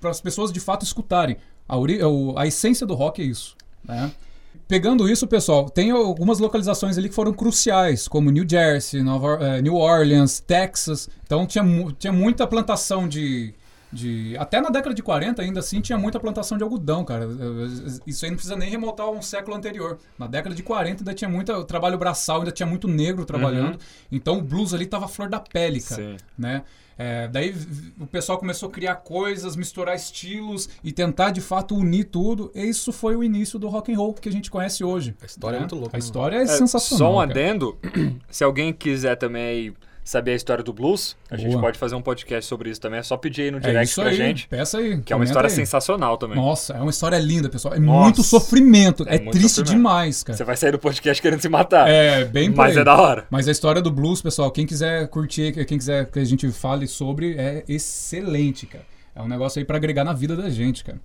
para 0.00 0.10
as 0.10 0.20
pessoas 0.20 0.52
de 0.52 0.60
fato 0.60 0.84
escutarem. 0.84 1.36
A, 1.68 1.74
a 2.36 2.46
essência 2.46 2.86
do 2.86 2.94
rock 2.94 3.20
é 3.20 3.24
isso, 3.24 3.56
né? 3.84 4.12
Pegando 4.68 5.08
isso, 5.08 5.26
pessoal, 5.26 5.68
tem 5.68 5.90
algumas 5.90 6.38
localizações 6.38 6.96
ali 6.96 7.08
que 7.08 7.14
foram 7.16 7.32
cruciais, 7.32 8.06
como 8.06 8.30
New 8.30 8.46
Jersey, 8.48 9.02
Nova, 9.02 9.38
eh, 9.40 9.60
New 9.60 9.74
Orleans, 9.74 10.38
Texas. 10.38 11.08
Então 11.24 11.44
tinha, 11.44 11.64
tinha 11.98 12.12
muita 12.12 12.46
plantação 12.46 13.08
de, 13.08 13.52
de. 13.92 14.36
Até 14.38 14.60
na 14.60 14.68
década 14.68 14.94
de 14.94 15.02
40, 15.02 15.42
ainda 15.42 15.60
assim, 15.60 15.80
tinha 15.80 15.98
muita 15.98 16.20
plantação 16.20 16.56
de 16.56 16.64
algodão, 16.64 17.04
cara. 17.04 17.26
Isso 18.06 18.24
aí 18.24 18.30
não 18.30 18.36
precisa 18.36 18.56
nem 18.56 18.70
remontar 18.70 19.06
a 19.06 19.10
um 19.10 19.22
século 19.22 19.56
anterior. 19.56 19.98
Na 20.18 20.26
década 20.26 20.54
de 20.54 20.62
40 20.62 21.02
ainda 21.02 21.14
tinha 21.14 21.28
muito 21.28 21.64
trabalho 21.64 21.98
braçal, 21.98 22.40
ainda 22.40 22.52
tinha 22.52 22.66
muito 22.66 22.86
negro 22.88 23.24
trabalhando. 23.24 23.78
Então 24.10 24.38
o 24.38 24.42
blues 24.42 24.74
ali 24.74 24.86
tava 24.86 25.08
flor 25.08 25.28
da 25.28 25.40
pele, 25.40 25.80
cara 25.80 26.02
Sim. 26.02 26.16
né? 26.36 26.62
É, 27.00 27.28
daí 27.28 27.54
o 28.00 28.08
pessoal 28.08 28.38
começou 28.38 28.68
a 28.68 28.72
criar 28.72 28.96
coisas, 28.96 29.54
misturar 29.54 29.94
estilos 29.94 30.68
e 30.82 30.90
tentar 30.90 31.30
de 31.30 31.40
fato 31.40 31.76
unir 31.76 32.04
tudo. 32.04 32.50
E 32.52 32.64
isso 32.64 32.92
foi 32.92 33.14
o 33.14 33.22
início 33.22 33.56
do 33.56 33.68
rock 33.68 33.92
and 33.92 33.96
roll 33.96 34.14
que 34.14 34.28
a 34.28 34.32
gente 34.32 34.50
conhece 34.50 34.82
hoje. 34.82 35.14
A 35.22 35.26
história 35.26 35.56
é 35.56 35.60
né? 35.60 35.60
muito 35.60 35.76
louca, 35.76 35.96
A 35.96 35.98
né, 35.98 36.04
história 36.04 36.36
é, 36.38 36.42
É, 36.42 36.46
sensacional. 36.46 36.98
Só 36.98 37.14
um 37.14 37.20
cara. 37.20 37.30
adendo, 37.30 37.78
se 38.28 38.42
alguém 38.42 38.72
quiser 38.72 39.14
também 39.14 39.42
aí 39.44 39.74
saber 40.08 40.32
a 40.32 40.34
história 40.34 40.64
do 40.64 40.72
blues, 40.72 41.16
a 41.30 41.36
gente 41.36 41.50
Boa. 41.50 41.60
pode 41.62 41.78
fazer 41.78 41.94
um 41.94 42.00
podcast 42.00 42.48
sobre 42.48 42.70
isso 42.70 42.80
também. 42.80 42.98
É 42.98 43.02
só 43.02 43.16
pedir 43.16 43.42
aí 43.42 43.50
no 43.50 43.58
É 43.58 43.60
direct 43.60 43.90
isso 43.92 44.00
pra 44.00 44.10
aí. 44.10 44.16
gente. 44.16 44.48
Peça 44.48 44.78
aí. 44.78 45.00
Que 45.02 45.12
é 45.12 45.16
uma 45.16 45.24
história 45.24 45.48
aí. 45.48 45.54
sensacional 45.54 46.16
também. 46.16 46.36
Nossa, 46.36 46.72
é 46.74 46.80
uma 46.80 46.90
história 46.90 47.18
linda, 47.18 47.48
pessoal. 47.48 47.74
É 47.74 47.78
Nossa. 47.78 48.02
muito 48.04 48.22
sofrimento. 48.22 49.04
É, 49.06 49.16
É 49.16 49.18
muito 49.20 49.32
triste 49.32 49.56
sofrimento. 49.56 49.76
demais, 49.76 50.22
cara. 50.22 50.36
Você 50.36 50.44
vai 50.44 50.56
sair 50.56 50.72
do 50.72 50.78
podcast 50.78 51.20
querendo 51.22 51.40
se 51.40 51.48
matar. 51.48 51.88
É, 51.88 52.24
bem 52.24 52.48
Mas 52.50 52.76
é 52.76 52.82
da 52.84 52.96
hora. 53.00 53.26
Mas 53.30 53.46
a 53.48 53.52
história 53.52 53.82
do 53.82 53.90
blues, 53.90 54.22
pessoal, 54.22 54.50
quem 54.50 54.64
quiser 54.66 55.06
curtir, 55.08 55.52
quem 55.66 55.76
quiser 55.78 56.06
que 56.10 56.18
a 56.18 56.24
gente 56.24 56.50
fale 56.50 56.86
sobre, 56.86 57.36
é 57.36 57.64
excelente, 57.68 58.66
cara. 58.66 58.84
É 59.14 59.20
um 59.22 59.28
negócio 59.28 59.58
aí 59.58 59.64
pra 59.64 59.76
agregar 59.76 60.04
na 60.04 60.12
vida 60.12 60.34
da 60.36 60.48
gente, 60.48 60.82
cara. 60.84 60.98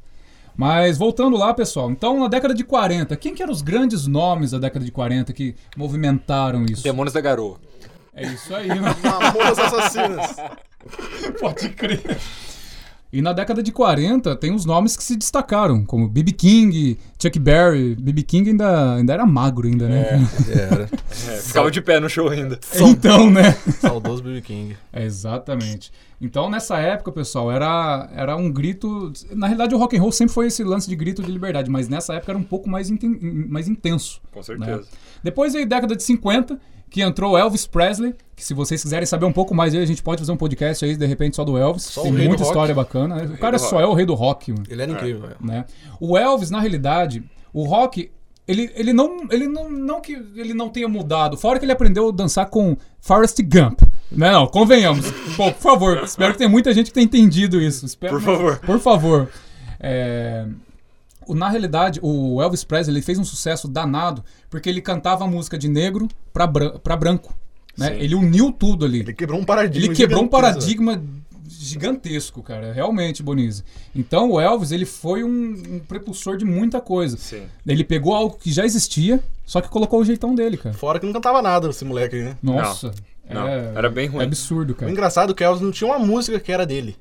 Mas 0.55 0.97
voltando 0.99 1.35
lá, 1.35 1.51
pessoal. 1.53 1.89
Então, 1.89 2.19
na 2.19 2.27
década 2.27 2.53
de 2.53 2.63
40, 2.63 3.15
quem 3.17 3.33
que 3.33 3.41
eram 3.41 3.51
os 3.51 3.63
grandes 3.63 4.05
nomes 4.05 4.51
da 4.51 4.59
década 4.59 4.85
de 4.85 4.91
40 4.91 5.33
que 5.33 5.55
movimentaram 5.75 6.63
isso? 6.65 6.83
Demônios 6.83 7.11
da 7.13 7.19
Garoa. 7.21 7.57
É 8.15 8.25
isso 8.27 8.55
aí, 8.55 8.67
mano. 8.67 8.95
Mamonas 9.03 9.59
assassinas. 9.59 10.35
Pode 11.39 11.69
crer. 11.69 12.17
E 13.11 13.21
na 13.21 13.31
década 13.31 13.61
de 13.61 13.71
40 13.71 14.35
tem 14.37 14.51
os 14.55 14.65
nomes 14.65 14.97
que 14.97 15.03
se 15.03 15.15
destacaram, 15.15 15.85
como 15.85 16.09
B.B. 16.09 16.31
King, 16.31 16.97
Chuck 17.21 17.37
Berry. 17.37 17.93
B.B. 17.95 18.23
King 18.23 18.49
ainda, 18.49 18.95
ainda 18.95 19.13
era 19.13 19.23
magro 19.23 19.67
ainda, 19.67 19.87
né? 19.87 20.27
Era. 20.49 20.89
É, 21.29 21.37
ficava 21.37 21.69
de 21.69 21.79
pé 21.79 21.99
no 21.99 22.09
show 22.09 22.27
ainda. 22.29 22.59
Então, 22.75 23.29
né? 23.29 23.51
Saudoso 23.79 24.23
BB 24.23 24.41
King. 24.41 24.75
É, 24.91 25.03
exatamente. 25.03 25.91
Então, 26.19 26.49
nessa 26.49 26.79
época, 26.79 27.11
pessoal, 27.11 27.51
era, 27.51 28.09
era 28.15 28.35
um 28.35 28.51
grito. 28.51 29.13
Na 29.31 29.45
realidade, 29.45 29.75
o 29.75 29.77
rock 29.77 29.95
and 29.95 30.01
roll 30.01 30.11
sempre 30.11 30.33
foi 30.33 30.47
esse 30.47 30.63
lance 30.63 30.89
de 30.89 30.95
grito 30.95 31.21
de 31.21 31.31
liberdade, 31.31 31.69
mas 31.69 31.87
nessa 31.87 32.15
época 32.15 32.31
era 32.31 32.39
um 32.39 32.43
pouco 32.43 32.67
mais, 32.67 32.89
inten- 32.89 33.19
mais 33.47 33.67
intenso. 33.67 34.21
Com 34.31 34.41
certeza. 34.41 34.85
Depois 35.23 35.53
veio 35.53 35.67
década 35.67 35.95
de 35.95 36.01
50, 36.01 36.59
que 36.93 37.01
entrou 37.01 37.35
Elvis 37.35 37.65
Presley, 37.65 38.13
que 38.35 38.45
se 38.45 38.53
vocês 38.53 38.79
quiserem 38.83 39.07
saber 39.07 39.25
um 39.25 39.33
pouco 39.33 39.55
mais 39.55 39.71
dele, 39.73 39.83
a 39.83 39.87
gente 39.87 40.03
pode 40.03 40.19
fazer 40.21 40.31
um 40.31 40.37
podcast 40.37 40.85
aí, 40.85 40.95
de 40.95 41.05
repente, 41.07 41.35
só 41.35 41.43
do 41.43 41.57
Elvis. 41.57 41.85
Só 41.85 42.01
o 42.01 42.03
Tem 42.03 42.11
muita 42.13 42.35
rock. 42.35 42.43
história 42.43 42.75
bacana. 42.75 43.23
O 43.23 43.37
cara 43.39 43.57
do 43.57 43.59
só 43.59 43.77
rock. 43.77 43.83
é 43.83 43.87
o 43.87 43.93
rei 43.95 44.05
do 44.05 44.13
rock, 44.13 44.51
mano 44.51 44.63
Ele 44.69 44.79
era 44.83 44.91
incrível, 44.91 45.21
velho. 45.21 45.35
né? 45.41 45.65
O 45.99 46.15
Elvis, 46.15 46.51
na 46.51 46.59
realidade, 46.59 47.23
o 47.51 47.63
rock, 47.63 48.11
ele, 48.47 48.71
ele 48.75 48.93
não 48.93 49.27
ele 49.31 49.47
não, 49.47 49.71
não 49.71 49.99
que 50.01 50.13
ele 50.35 50.53
não 50.53 50.69
tenha 50.69 50.87
mudado, 50.87 51.35
fora 51.35 51.57
que 51.57 51.65
ele 51.65 51.71
aprendeu 51.71 52.09
a 52.09 52.11
dançar 52.11 52.45
com 52.45 52.77
Forrest 53.01 53.39
Gump. 53.41 53.81
Né, 54.11 54.31
não, 54.31 54.45
convenhamos. 54.45 55.09
Pô, 55.35 55.51
por 55.51 55.61
favor, 55.61 56.03
espero 56.03 56.33
que 56.33 56.37
tenha 56.37 56.49
muita 56.49 56.71
gente 56.75 56.87
que 56.87 56.93
tenha 56.93 57.05
entendido 57.05 57.59
isso. 57.59 57.87
Espero, 57.87 58.13
Por 58.13 58.21
favor. 58.21 58.59
Por 58.59 58.79
favor. 58.79 59.29
É, 59.79 60.45
o- 60.45 60.72
na 61.29 61.49
realidade, 61.49 61.99
o 62.01 62.41
Elvis 62.41 62.63
Presley 62.63 62.95
ele 62.97 63.03
fez 63.03 63.19
um 63.19 63.23
sucesso 63.23 63.67
danado 63.67 64.23
porque 64.49 64.69
ele 64.69 64.81
cantava 64.81 65.23
a 65.23 65.27
música 65.27 65.57
de 65.57 65.67
negro 65.67 66.07
pra, 66.31 66.47
bran 66.47 66.71
pra 66.79 66.95
branco. 66.95 67.33
Né? 67.77 67.97
Ele 67.99 68.15
uniu 68.15 68.51
tudo 68.51 68.85
ali. 68.85 68.99
Ele 68.99 69.13
quebrou 69.13 69.39
um 69.39 69.45
paradigma. 69.45 69.87
Ele 69.87 69.95
quebrou 69.95 70.19
um 70.19 70.25
gigantesco, 70.25 70.41
paradigma 70.41 71.03
gigantesco, 71.47 72.43
cara. 72.43 72.73
Realmente, 72.73 73.23
Bonise. 73.23 73.63
Então 73.95 74.31
o 74.31 74.39
Elvis, 74.39 74.71
ele 74.71 74.85
foi 74.85 75.23
um, 75.23 75.53
um 75.69 75.79
prepulsor 75.79 76.37
de 76.37 76.45
muita 76.45 76.81
coisa. 76.81 77.17
Sim. 77.17 77.43
Ele 77.65 77.83
pegou 77.83 78.13
algo 78.13 78.37
que 78.37 78.51
já 78.51 78.65
existia, 78.65 79.23
só 79.45 79.61
que 79.61 79.69
colocou 79.69 79.99
o 80.01 80.05
jeitão 80.05 80.35
dele, 80.35 80.57
cara. 80.57 80.75
Fora 80.75 80.99
que 80.99 81.05
não 81.05 81.13
cantava 81.13 81.41
nada 81.41 81.69
esse 81.69 81.85
moleque 81.85 82.15
aí, 82.15 82.23
né? 82.23 82.37
Nossa. 82.41 82.93
Não, 83.29 83.47
é, 83.47 83.71
era 83.75 83.89
bem 83.89 84.07
ruim. 84.07 84.21
É 84.21 84.25
absurdo, 84.25 84.73
O 84.73 84.75
cara. 84.75 84.91
engraçado 84.91 85.31
é 85.31 85.35
que 85.35 85.43
o 85.43 85.45
Elvis 85.45 85.61
não 85.61 85.71
tinha 85.71 85.89
uma 85.89 85.99
música 85.99 86.39
que 86.39 86.51
era 86.51 86.65
dele. 86.65 86.95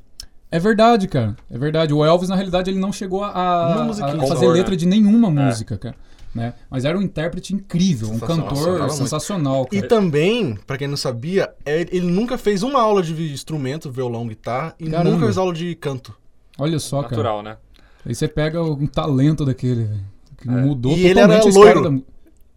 É 0.52 0.59
verdade, 0.59 1.09
cara. 1.09 1.35
É 1.50 1.56
verdade. 1.59 1.92
O 1.94 2.04
Elvis, 2.04 2.28
na 2.28 2.35
realidade, 2.37 2.71
ele 2.71 2.78
não 2.78 2.92
chegou 2.92 3.25
a, 3.25 3.80
a 3.80 3.85
musiquinha. 3.85 4.18
fazer 4.18 4.35
Compor, 4.35 4.52
letra 4.52 4.71
né? 4.73 4.76
de 4.76 4.87
nenhuma 4.87 5.30
música, 5.30 5.78
cara. 5.78 5.94
Né? 6.35 6.54
Mas 6.71 6.85
era 6.85 6.97
um 6.97 7.02
intérprete 7.02 7.54
incrível, 7.54 8.09
um 8.11 8.18
cantor 8.18 8.88
sensacional, 8.90 9.66
E 9.73 9.76
cara. 9.76 9.88
também, 9.88 10.56
pra 10.66 10.78
quem 10.78 10.88
não 10.88 10.97
sabia, 10.97 11.50
é- 11.64 11.80
ele 11.90 12.06
nunca 12.06 12.38
fez 12.38 12.62
uma 12.62 12.80
aula 12.80 13.02
de 13.02 13.32
instrumento, 13.32 13.90
violão, 13.90 14.26
guitarra, 14.26 14.75
e 14.78 14.88
Caramba. 14.88 15.11
nunca 15.11 15.25
fez 15.26 15.37
aula 15.38 15.52
de 15.52 15.75
canto. 15.75 16.14
Olha 16.59 16.78
só, 16.78 17.02
cara. 17.02 17.11
Natural, 17.16 17.42
né? 17.42 17.56
Aí 18.04 18.14
você 18.14 18.26
pega 18.28 18.62
um 18.62 18.87
talento 18.87 19.44
daquele, 19.44 19.85
velho. 19.85 20.00
Que 20.38 20.49
É. 20.49 20.52
mudou 20.52 20.92
E 20.92 21.04
ele 21.06 21.14
totalmente 21.14 21.35
era 21.38 21.44
a 21.44 21.49
história 21.49 21.75
loiro. 21.80 21.99
da 21.99 22.02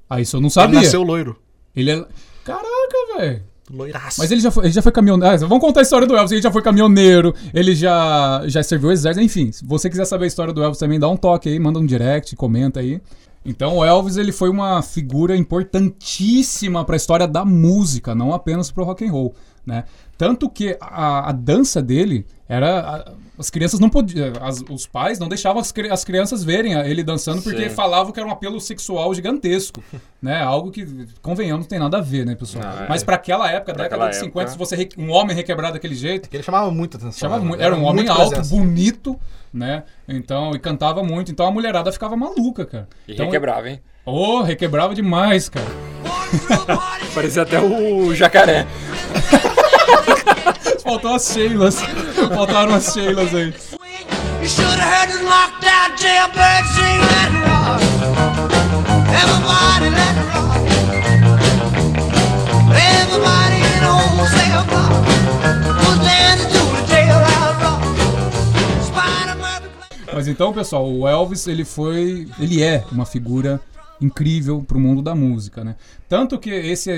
Ah, 0.10 0.22
isso 0.22 0.36
eu 0.38 0.42
não 0.42 0.48
Ele 0.48 0.54
sabia. 0.54 0.82
nasceu 0.82 1.04
loiro. 1.04 1.40
Ele 1.76 1.92
é. 1.92 2.06
Caraca, 2.44 3.18
velho. 3.18 3.44
Loiraço. 3.70 4.20
Mas 4.20 4.32
ele 4.32 4.42
já 4.42 4.52
foi, 4.52 4.66
ele 4.66 4.74
já 4.74 4.82
foi 4.82 4.92
caminhoneiro. 4.92 5.34
Ah, 5.34 5.38
vamos 5.48 5.60
contar 5.60 5.80
a 5.80 5.84
história 5.84 6.08
do 6.08 6.16
Elvis. 6.16 6.32
Ele 6.32 6.42
já 6.42 6.52
foi 6.52 6.62
caminhoneiro, 6.62 7.34
ele 7.54 7.74
já, 7.74 8.44
já 8.46 8.62
serviu 8.62 8.90
o 8.90 8.92
exército. 8.92 9.26
Enfim, 9.26 9.52
se 9.52 9.66
você 9.66 9.90
quiser 9.90 10.06
saber 10.06 10.26
a 10.26 10.28
história 10.28 10.54
do 10.54 10.64
Elvis 10.64 10.80
também, 10.80 11.00
dá 11.00 11.10
um 11.10 11.18
toque 11.18 11.50
aí, 11.50 11.60
manda 11.60 11.80
um 11.80 11.86
direct, 11.86 12.36
comenta 12.36 12.80
aí. 12.80 13.02
Então, 13.46 13.78
o 13.78 13.86
Elvis 13.86 14.18
ele 14.18 14.32
foi 14.32 14.50
uma 14.50 14.82
figura 14.82 15.36
importantíssima 15.36 16.84
para 16.84 16.96
a 16.96 16.98
história 16.98 17.28
da 17.28 17.46
música, 17.46 18.16
não 18.16 18.34
apenas 18.34 18.72
para 18.72 18.82
o 18.82 18.86
rock 18.86 19.06
and 19.06 19.12
roll, 19.12 19.36
né? 19.64 19.84
Tanto 20.18 20.50
que 20.50 20.78
a, 20.80 21.30
a 21.30 21.32
dança 21.32 21.82
dele 21.82 22.26
era 22.48 22.80
a- 22.80 23.12
as 23.38 23.50
crianças 23.50 23.82
não 23.82 23.90
podiam, 23.90 24.32
as- 24.42 24.64
os 24.70 24.88
pais 24.88 25.20
não 25.20 25.28
deixavam 25.28 25.60
as, 25.62 25.74
as 25.92 26.04
crianças 26.06 26.42
verem 26.42 26.72
ele 26.74 27.04
dançando 27.04 27.42
porque 27.42 27.68
Sim. 27.70 27.76
falavam 27.76 28.14
que 28.14 28.20
era 28.20 28.28
um 28.30 28.32
apelo 28.32 28.62
sexual 28.62 29.14
gigantesco, 29.14 29.84
né? 30.22 30.42
Algo 30.42 30.72
que 30.72 30.88
convenhamos 31.22 31.66
não 31.66 31.70
tem 31.70 31.78
nada 31.80 31.98
a 31.98 32.02
ver, 32.02 32.26
né, 32.26 32.34
pessoal? 32.36 32.64
Não, 32.64 32.84
é. 32.86 32.88
Mas 32.88 33.04
para 33.04 33.16
aquela 33.16 33.52
época, 33.52 33.74
Pra 33.74 33.84
década 33.84 34.06
aquela 34.06 34.10
de 34.12 34.16
50, 34.18 34.40
época. 34.40 34.52
se 34.54 34.58
você 34.58 34.76
re- 34.78 34.90
um 34.98 35.12
homem 35.12 35.36
requebrar 35.36 35.74
daquele 35.74 35.96
jeito, 35.96 36.30
Ele 36.32 36.44
chamava 36.44 36.72
muita 36.72 36.96
atenção. 36.98 37.20
chamava 37.20 37.42
né? 37.44 37.48
muito, 37.50 37.62
era 37.62 37.76
um 37.76 37.84
homem 37.84 38.08
alto, 38.08 38.30
presença. 38.30 38.56
bonito, 38.56 39.20
né? 39.54 39.84
Então, 40.08 40.52
e 40.56 40.60
cantava 40.60 41.04
muito, 41.04 41.30
então 41.30 41.46
a 41.46 41.52
mulherada 41.52 41.92
ficava 41.92 42.16
maluca, 42.16 42.66
cara. 42.66 42.88
E 43.06 43.14
então, 43.14 43.26
requebrava, 43.26 43.70
hein? 43.70 43.82
Oh, 44.06 44.42
requebrava 44.44 44.96
demais, 44.96 45.50
cara. 45.50 45.66
Parecia 47.14 47.42
até 47.42 47.60
o 47.60 48.14
jacaré. 48.16 48.66
Faltou 50.86 51.16
as 51.16 51.34
Sheilas. 51.34 51.78
Faltaram 52.34 52.76
as 52.76 52.94
Sheilas 52.94 53.34
aí. 53.34 53.52
Mas 70.14 70.28
então, 70.30 70.54
pessoal, 70.54 70.88
o 70.88 71.08
Elvis, 71.08 71.48
ele 71.48 71.66
foi. 71.66 72.28
Ele 72.40 72.62
é 72.64 72.84
uma 72.92 73.06
figura 73.06 73.60
incrível 74.02 74.62
pro 74.62 74.80
mundo 74.80 75.02
da 75.02 75.16
música, 75.16 75.64
né? 75.64 75.76
Tanto 76.10 76.38
que 76.40 76.50
esse, 76.50 76.92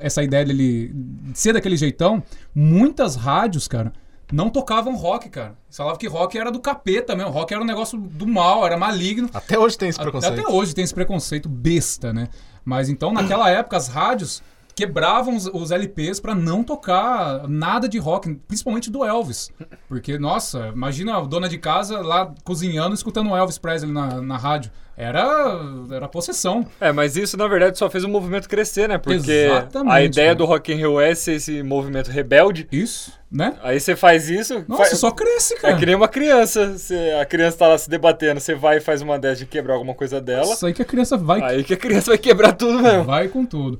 essa- 0.00 0.22
ideia 0.22 0.44
dele 0.44 0.90
de 0.94 1.38
ser 1.38 1.52
daquele 1.52 1.76
jeitão, 1.76 2.22
muitas 2.54 3.14
rádios, 3.16 3.68
cara, 3.68 3.92
não 4.32 4.48
tocavam 4.48 4.96
rock, 4.96 5.28
cara. 5.28 5.54
Eles 5.66 5.76
falavam 5.76 5.98
que 5.98 6.06
rock 6.08 6.38
era 6.38 6.50
do 6.50 6.58
capeta 6.58 7.14
mesmo. 7.14 7.30
Rock 7.30 7.52
era 7.52 7.62
um 7.62 7.66
negócio 7.66 7.98
do 7.98 8.26
mal, 8.26 8.64
era 8.64 8.76
maligno. 8.78 9.28
Até 9.34 9.58
hoje 9.58 9.76
tem 9.76 9.88
esse 9.90 9.98
Até- 10.00 10.10
preconceito. 10.10 10.40
Até 10.40 10.48
hoje 10.52 10.74
tem 10.74 10.84
esse 10.84 10.94
preconceito 10.94 11.48
besta, 11.48 12.12
né? 12.12 12.28
Mas 12.64 12.88
então, 12.88 13.12
naquela 13.12 13.50
época, 13.50 13.76
as 13.76 13.88
rádios 13.88 14.42
quebravam 14.74 15.36
os, 15.36 15.46
os 15.46 15.70
LPs 15.70 16.20
pra 16.20 16.34
não 16.34 16.62
tocar 16.64 17.46
nada 17.48 17.88
de 17.88 17.98
rock, 17.98 18.34
principalmente 18.48 18.90
do 18.90 19.04
Elvis. 19.04 19.50
Porque, 19.88 20.18
nossa, 20.18 20.68
imagina 20.74 21.16
a 21.16 21.20
dona 21.20 21.48
de 21.48 21.58
casa 21.58 22.00
lá 22.00 22.32
cozinhando, 22.44 22.94
escutando 22.94 23.30
o 23.30 23.36
Elvis 23.36 23.58
Presley 23.58 23.92
na, 23.92 24.20
na 24.20 24.36
rádio. 24.36 24.70
Era, 24.94 25.58
era 25.90 26.06
possessão. 26.06 26.66
É, 26.78 26.92
mas 26.92 27.16
isso 27.16 27.34
na 27.36 27.48
verdade 27.48 27.78
só 27.78 27.88
fez 27.88 28.04
o 28.04 28.08
movimento 28.08 28.46
crescer, 28.46 28.88
né? 28.88 28.98
Porque 28.98 29.30
Exatamente, 29.30 29.90
a 29.92 30.02
ideia 30.02 30.28
cara. 30.28 30.34
do 30.38 30.44
rock 30.44 30.70
and 30.72 30.86
roll 30.86 31.00
é 31.00 31.14
ser 31.14 31.32
esse 31.32 31.62
movimento 31.62 32.10
rebelde. 32.10 32.68
Isso, 32.70 33.10
né? 33.30 33.56
Aí 33.62 33.80
você 33.80 33.96
faz 33.96 34.28
isso. 34.28 34.62
Nossa, 34.68 34.84
faz- 34.84 34.98
só 34.98 35.10
cresce, 35.10 35.56
cara. 35.56 35.74
É 35.74 35.78
que 35.78 35.86
nem 35.86 35.94
uma 35.94 36.08
criança. 36.08 36.76
Você- 36.76 37.16
a 37.18 37.24
criança 37.24 37.56
tá 37.56 37.68
lá 37.68 37.78
se 37.78 37.88
debatendo, 37.88 38.38
você 38.38 38.54
vai 38.54 38.76
e 38.76 38.80
faz 38.80 39.00
uma 39.00 39.18
dessa 39.18 39.36
de 39.40 39.46
quebrar 39.46 39.74
alguma 39.74 39.94
coisa 39.94 40.20
dela. 40.20 40.52
Isso 40.52 40.66
aí 40.66 40.74
que 40.74 40.82
a 40.82 40.84
criança 40.84 41.16
vai 41.16 41.40
Aí 41.42 41.64
que 41.64 41.72
a 41.72 41.76
criança 41.78 42.10
vai 42.10 42.18
quebrar 42.18 42.52
tudo 42.52 42.78
mesmo. 42.80 43.04
Vai 43.04 43.28
com 43.28 43.46
tudo. 43.46 43.78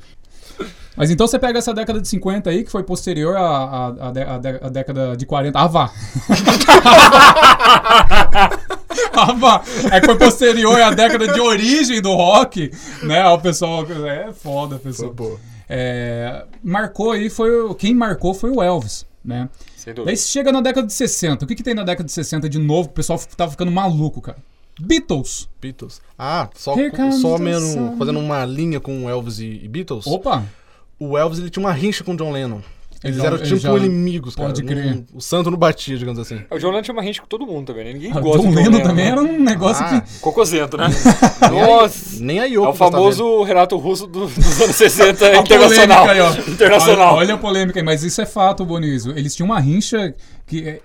Mas 0.95 1.11
então 1.11 1.27
você 1.27 1.39
pega 1.39 1.59
essa 1.59 1.73
década 1.73 2.01
de 2.01 2.09
50 2.09 2.51
aí, 2.51 2.65
que 2.65 2.71
foi 2.71 2.83
posterior 2.83 3.35
à, 3.37 3.41
à, 3.41 3.87
à 3.89 4.09
à 4.09 4.39
dé- 4.39 4.61
à 4.63 4.69
década 4.69 5.17
de 5.17 5.25
40. 5.25 5.59
Ah, 5.59 5.67
vá! 5.67 5.91
ah, 9.15 9.33
vá! 9.39 9.63
É 9.91 10.01
que 10.01 10.07
foi 10.07 10.19
posterior 10.19 10.81
à 10.81 10.91
década 10.91 11.29
de 11.33 11.41
origem 11.41 12.01
do 12.01 12.13
rock, 12.15 12.71
né? 13.03 13.27
O 13.29 13.39
pessoal. 13.39 13.85
É 14.07 14.33
foda, 14.33 14.79
pessoal. 14.79 15.15
É, 15.69 16.45
marcou 16.63 17.13
aí, 17.13 17.31
foi. 17.31 17.51
Quem 17.77 17.95
marcou 17.95 18.35
foi 18.35 18.51
o 18.51 18.63
Elvis, 18.63 19.07
né? 19.25 19.49
Sem 19.77 19.95
Daí 19.95 20.05
dúvida. 20.05 20.17
você 20.17 20.27
chega 20.29 20.53
na 20.53 20.61
década 20.61 20.87
de 20.87 20.93
60. 20.93 21.45
O 21.45 21.49
que, 21.49 21.55
que 21.55 21.63
tem 21.63 21.75
na 21.75 21.85
década 21.85 22.05
de 22.05 22.13
60 22.13 22.49
de 22.49 22.59
novo? 22.59 22.89
O 22.89 22.93
pessoal 22.93 23.19
tava 23.37 23.51
ficando 23.51 23.71
maluco, 23.73 24.21
cara. 24.21 24.39
Beatles. 24.87 25.49
Beatles. 25.61 26.01
Ah, 26.19 26.49
só, 26.55 26.75
só 27.21 27.39
mesmo 27.39 27.97
fazendo 27.99 28.19
uma 28.19 28.45
linha 28.45 28.81
com 28.81 29.09
Elvis 29.09 29.39
e, 29.39 29.61
e 29.62 29.69
Beatles. 29.69 30.07
Opa! 30.07 30.45
O 30.99 31.17
Elvis 31.19 31.39
ele 31.39 31.51
tinha 31.51 31.65
uma 31.65 31.73
rincha 31.73 32.03
com 32.05 32.12
o 32.12 32.17
John 32.17 32.33
Lennon. 32.33 32.61
Eles 33.05 33.17
já- 33.17 33.25
eram 33.25 33.37
ele 33.39 33.47
tipo 33.47 33.59
já- 33.59 33.77
inimigos, 33.77 34.37
cara. 34.37 34.49
pode 34.51 34.62
crer. 34.62 34.95
Não- 34.95 35.05
o 35.15 35.21
santo 35.21 35.51
não 35.51 35.59
batia, 35.59 35.97
digamos 35.99 36.21
assim. 36.21 36.41
O 36.49 36.57
John 36.59 36.69
Lennon 36.71 36.83
tinha 36.83 36.95
uma 36.95 37.03
rente 37.03 37.21
com 37.21 37.27
todo 37.27 37.45
mundo 37.45 37.67
também, 37.67 37.85
né? 37.87 37.93
Ninguém 37.95 38.12
O 38.12 38.21
gosta 38.21 38.39
John 38.43 38.51
do 38.51 38.55
Lennon 38.55 38.71
Lennon, 38.71 38.83
também 38.89 39.05
né? 39.07 39.11
era 39.11 39.21
um 39.21 39.41
negócio 39.41 39.85
Ah, 39.85 40.01
que. 40.01 40.19
Cocosento, 40.21 40.77
né? 40.77 40.87
Nossa! 41.51 42.21
Nem 42.23 42.39
a 42.39 42.45
É 42.47 42.51
Yoko 42.51 42.69
o 42.71 42.75
famoso 42.75 43.43
Renato 43.43 43.77
Russo 43.77 44.07
do- 44.07 44.27
dos 44.29 44.61
anos 44.61 44.77
60 44.77 45.27
A 45.27 45.37
internacional. 45.39 46.07
polêmica 46.07 46.12
aí, 46.12 46.21
ó. 46.21 46.31
Internacional. 46.51 47.09
Olha, 47.15 47.19
olha 47.27 47.35
a 47.35 47.39
polêmica 47.39 47.81
aí, 47.81 47.85
mas 47.85 48.05
isso 48.05 48.21
é 48.23 48.27
fato, 48.27 48.65
Bonísio. 48.65 49.19
Eles 49.19 49.35
tinham 49.35 49.47
uma 49.49 49.59
rincha 49.59 50.15
que 50.47 50.69
é, 50.69 50.81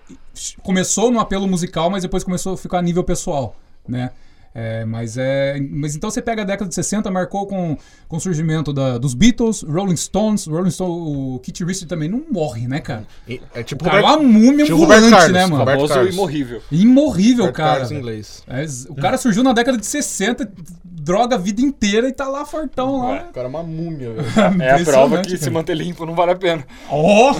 começou 0.63 1.11
no 1.11 1.19
apelo 1.19 1.47
musical, 1.47 1.87
mas 1.91 2.01
depois 2.01 2.23
começou 2.23 2.53
a 2.53 2.57
ficar 2.57 2.79
a 2.79 2.81
nível 2.81 3.03
pessoal, 3.03 3.55
né? 3.87 4.11
É, 4.59 4.83
mas 4.85 5.17
é. 5.19 5.59
Mas 5.71 5.95
então 5.95 6.09
você 6.09 6.19
pega 6.19 6.41
a 6.41 6.45
década 6.45 6.67
de 6.67 6.73
60, 6.73 7.11
marcou 7.11 7.45
com, 7.45 7.77
com 8.07 8.17
o 8.17 8.19
surgimento 8.19 8.73
da- 8.73 8.97
dos 8.97 9.13
Beatles, 9.13 9.61
Rolling 9.61 9.95
Stones, 9.95 10.47
Rolling 10.47 10.71
Stone, 10.71 10.89
o 10.91 11.39
Kit 11.43 11.63
Richard 11.63 11.85
também 11.85 12.09
não 12.09 12.23
morre, 12.31 12.67
né, 12.67 12.79
cara? 12.79 13.03
E- 13.27 13.39
É 13.53 13.61
tipo 13.61 13.85
O 13.85 13.87
cara 13.87 14.01
é 14.01 14.03
uma 14.03 14.17
múmia 14.17 14.65
tipo 14.65 14.77
ambulante, 14.83 15.11
Carlos, 15.11 15.31
né, 15.31 15.41
mano? 15.45 15.57
Roberto 15.57 15.87
Carlos. 15.87 16.13
imorrível. 16.15 16.61
Imorrível, 16.71 17.45
Roberto 17.45 17.55
cara. 17.55 17.71
Carlos 17.73 17.91
inglês. 17.91 18.43
É, 18.47 18.65
o 18.89 18.95
cara 18.95 19.17
surgiu 19.19 19.43
na 19.43 19.53
década 19.53 19.77
de 19.77 19.85
60, 19.85 20.51
droga 20.83 21.35
a 21.35 21.37
vida 21.37 21.61
inteira 21.61 22.07
e 22.09 22.11
tá 22.11 22.27
lá 22.27 22.43
fortão 22.43 23.01
lá. 23.07 23.27
O 23.29 23.33
cara 23.33 23.45
é 23.45 23.49
uma 23.49 23.61
múmia, 23.61 24.11
velho. 24.11 24.27
É 24.59 24.71
a 24.71 24.83
prova 24.83 25.21
que 25.21 25.29
se 25.37 25.37
cara. 25.37 25.51
manter 25.51 25.75
limpo 25.77 26.03
não 26.03 26.15
vale 26.15 26.31
a 26.31 26.35
pena. 26.35 26.65
Ó! 26.89 27.35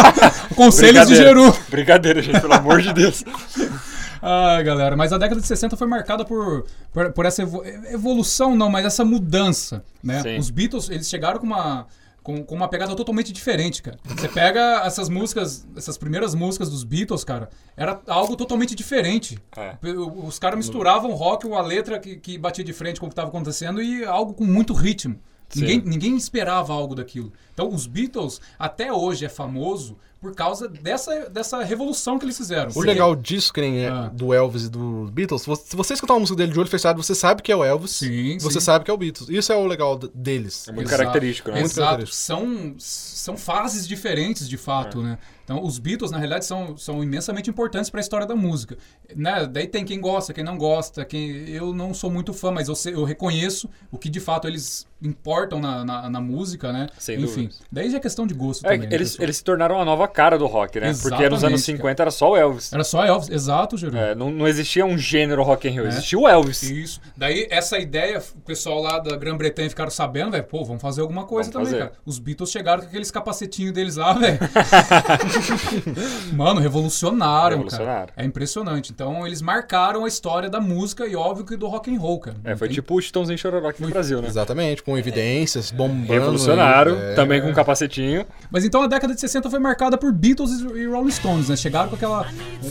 Conselhos 0.56 1.06
de. 1.06 1.16
Geru. 1.16 1.54
Brincadeira, 1.68 2.22
gente, 2.22 2.40
pelo 2.40 2.54
amor 2.54 2.80
de 2.80 2.94
Deus. 2.94 3.22
Ai, 4.22 4.62
galera, 4.62 4.96
mas 4.96 5.12
a 5.12 5.18
década 5.18 5.40
de 5.40 5.46
60 5.46 5.76
foi 5.76 5.86
marcada 5.88 6.24
por, 6.24 6.64
por, 6.92 7.12
por 7.12 7.26
essa 7.26 7.42
evo- 7.42 7.64
evolução, 7.90 8.54
não, 8.54 8.70
mas 8.70 8.86
essa 8.86 9.04
mudança, 9.04 9.84
né? 10.02 10.22
Sim. 10.22 10.38
Os 10.38 10.48
Beatles, 10.48 10.88
eles 10.90 11.08
chegaram 11.08 11.40
com 11.40 11.46
uma, 11.46 11.86
com, 12.22 12.44
com 12.44 12.54
uma 12.54 12.68
pegada 12.68 12.94
totalmente 12.94 13.32
diferente, 13.32 13.82
cara. 13.82 13.98
Você 14.04 14.28
pega 14.28 14.82
essas 14.84 15.08
músicas, 15.08 15.66
essas 15.76 15.98
primeiras 15.98 16.34
músicas 16.36 16.70
dos 16.70 16.84
Beatles, 16.84 17.24
cara, 17.24 17.48
era 17.76 18.00
algo 18.06 18.36
totalmente 18.36 18.74
diferente. 18.76 19.38
É. 19.56 19.76
Os 20.24 20.38
caras 20.38 20.56
misturavam 20.56 21.12
rock, 21.14 21.44
uma 21.46 21.60
letra 21.60 21.98
que, 21.98 22.16
que 22.16 22.38
batia 22.38 22.62
de 22.64 22.72
frente 22.72 23.00
com 23.00 23.06
o 23.06 23.08
que 23.08 23.12
estava 23.14 23.28
acontecendo 23.28 23.82
e 23.82 24.04
algo 24.04 24.34
com 24.34 24.44
muito 24.44 24.72
ritmo. 24.72 25.18
Sim. 25.48 25.60
Ninguém, 25.62 25.82
ninguém 25.84 26.16
esperava 26.16 26.72
algo 26.72 26.94
daquilo. 26.94 27.30
Então, 27.52 27.68
os 27.68 27.86
Beatles, 27.86 28.40
até 28.58 28.90
hoje, 28.90 29.26
é 29.26 29.28
famoso 29.28 29.98
por 30.22 30.34
causa 30.34 30.68
dessa, 30.68 31.28
dessa 31.28 31.62
revolução 31.64 32.16
que 32.18 32.24
eles 32.24 32.38
fizeram. 32.38 32.70
O 32.70 32.74
Porque- 32.74 32.88
legal 32.88 33.14
disso, 33.14 33.52
que 33.52 33.60
nem 33.60 33.80
é 33.80 33.88
Ah. 33.88 34.08
do 34.10 34.32
Elvis 34.32 34.64
e 34.66 34.70
dos 34.70 35.10
Beatles, 35.10 35.42
se 35.42 35.74
você 35.76 35.94
escutar 35.94 36.14
uma 36.14 36.20
música 36.20 36.36
dele 36.36 36.52
de 36.52 36.58
olho 36.60 36.68
fechado, 36.68 37.02
você 37.02 37.14
sabe 37.14 37.42
que 37.42 37.50
é 37.50 37.56
o 37.56 37.64
Elvis. 37.64 37.90
Sim, 37.90 38.38
Você 38.38 38.60
sim. 38.60 38.64
sabe 38.66 38.84
que 38.84 38.90
é 38.90 38.94
o 38.94 38.96
Beatles. 38.96 39.28
Isso 39.28 39.52
é 39.52 39.56
o 39.56 39.66
legal 39.66 39.98
deles. 40.14 40.68
É 40.68 40.72
muito 40.72 40.86
Exato. 40.86 40.98
característico, 41.02 41.50
né? 41.50 41.56
Muito 41.60 41.72
Exato. 41.72 41.80
característico. 41.88 42.16
São, 42.16 42.74
são 42.78 43.36
fases 43.36 43.86
diferentes, 43.86 44.48
de 44.48 44.56
fato, 44.56 45.00
É. 45.00 45.02
né? 45.02 45.18
Então, 45.44 45.62
os 45.64 45.76
Beatles, 45.80 46.12
na 46.12 46.18
realidade, 46.18 46.44
são, 46.46 46.76
são 46.76 47.02
imensamente 47.02 47.50
importantes 47.50 47.90
para 47.90 47.98
a 47.98 48.02
história 48.02 48.24
da 48.24 48.36
música. 48.36 48.78
Né? 49.14 49.44
Daí 49.50 49.66
tem 49.66 49.84
quem 49.84 50.00
gosta, 50.00 50.32
quem 50.32 50.44
não 50.44 50.56
gosta, 50.56 51.04
quem... 51.04 51.48
Eu 51.50 51.74
não 51.74 51.92
sou 51.92 52.10
muito 52.12 52.32
fã, 52.32 52.52
mas 52.52 52.68
eu, 52.68 52.76
sei- 52.76 52.94
eu 52.94 53.02
reconheço 53.02 53.68
o 53.90 53.98
que, 53.98 54.08
de 54.08 54.20
fato, 54.20 54.46
eles 54.46 54.86
importam 55.02 55.58
na, 55.60 55.84
na, 55.84 56.08
na 56.08 56.20
música, 56.20 56.72
né? 56.72 56.86
Sem 56.96 57.16
Enfim, 57.16 57.26
dúvidas. 57.46 57.60
daí 57.72 57.90
já 57.90 57.96
é 57.96 58.00
questão 58.00 58.24
de 58.24 58.34
gosto 58.34 58.64
É, 58.64 58.70
também. 58.74 58.88
né, 58.88 58.94
eles, 58.94 59.10
pessoal? 59.10 59.24
eles 59.24 59.36
se 59.36 59.44
tornaram 59.44 59.80
a 59.80 59.84
nova 59.84 60.06
cara 60.12 60.38
do 60.38 60.46
rock, 60.46 60.78
né? 60.80 60.86
Porque 60.92 61.08
nos 61.10 61.38
Exatamente, 61.40 61.44
anos 61.46 61.62
50 61.64 62.02
era 62.02 62.10
só 62.10 62.30
o 62.32 62.36
Elvis. 62.36 62.72
Era 62.72 62.84
só 62.84 63.04
Elvis, 63.04 63.30
exato. 63.30 63.76
É, 63.96 64.14
não, 64.14 64.30
não 64.30 64.46
existia 64.46 64.84
um 64.84 64.96
gênero 64.98 65.42
rock 65.42 65.68
and 65.68 65.72
roll, 65.72 65.86
É. 65.86 65.88
existia 65.88 66.18
o 66.18 66.28
Elvis. 66.28 66.62
Isso. 66.62 67.00
Daí, 67.16 67.46
essa 67.50 67.78
ideia, 67.78 68.18
o 68.36 68.40
pessoal 68.40 68.80
lá 68.82 68.98
da 68.98 69.16
Grã-Bretanha 69.16 69.68
ficaram 69.68 69.90
sabendo, 69.90 70.30
velho, 70.32 70.44
pô, 70.44 70.64
vamos 70.64 70.82
fazer 70.82 71.00
alguma 71.00 71.24
coisa 71.24 71.50
Vamos 71.50 71.68
também, 71.70 71.80
fazer. 71.80 71.90
cara. 71.92 72.02
Os 72.06 72.18
Beatles 72.18 72.50
chegaram 72.50 72.82
com 72.82 72.88
aqueles 72.88 73.10
capacetinhos 73.10 73.72
deles 73.72 73.96
lá, 73.96 74.12
velho. 74.12 74.38
Mano, 76.34 76.60
revolucionaram, 76.60 77.56
Revolucionaram. 77.56 78.06
cara. 78.06 78.12
É 78.16 78.24
impressionante. 78.24 78.92
Então, 78.92 79.26
eles 79.26 79.40
marcaram 79.42 80.04
a 80.04 80.08
história 80.08 80.48
da 80.48 80.60
música 80.60 81.06
e, 81.06 81.14
óbvio, 81.16 81.44
que 81.44 81.56
do 81.56 81.66
rock 81.68 81.94
and 81.94 81.98
roll, 81.98 82.20
cara. 82.20 82.36
É, 82.44 82.56
foi 82.56 82.68
Tem- 82.68 82.74
tipo 82.76 82.94
o 82.96 83.00
Chitãozinho 83.00 83.38
Chororó 83.38 83.68
aqui 83.68 83.82
no 83.82 83.88
Brasil, 83.88 84.20
né? 84.20 84.28
Exatamente, 84.28 84.82
com 84.82 84.96
evidências, 84.96 85.70
bombando. 85.70 86.12
Revolucionário, 86.12 86.94
aí, 86.94 87.12
é. 87.12 87.14
também 87.14 87.40
com 87.40 87.52
capacetinho. 87.52 88.24
Mas 88.50 88.64
então 88.64 88.82
a 88.82 88.86
década 88.86 89.14
de 89.14 89.20
60 89.20 89.48
foi 89.50 89.58
marcada 89.58 89.96
por 90.02 90.12
Beatles 90.12 90.50
e 90.50 90.78
e 90.80 90.86
Rolling 90.86 91.12
Stones, 91.12 91.48
né? 91.48 91.54
Chegaram 91.54 91.88
com 91.88 91.94
aquela 91.94 92.26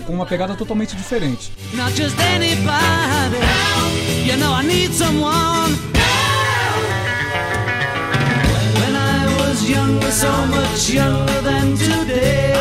com 0.06 0.14
uma 0.14 0.26
pegada 0.26 0.54
totalmente 0.54 0.98
diferente. 0.98 1.50
Not 1.74 1.96
just 1.96 2.20
anybody. 2.20 3.38
You 4.28 4.38
know 4.38 4.54
I 4.54 4.66
need 4.66 4.94
someone. 4.94 5.78
When 8.76 8.96
I 8.96 9.26
was 9.40 9.62
younger, 9.70 10.12
so 10.12 10.28
much 10.48 10.90
younger 10.94 11.42
than 11.42 11.76
today. 11.78 12.52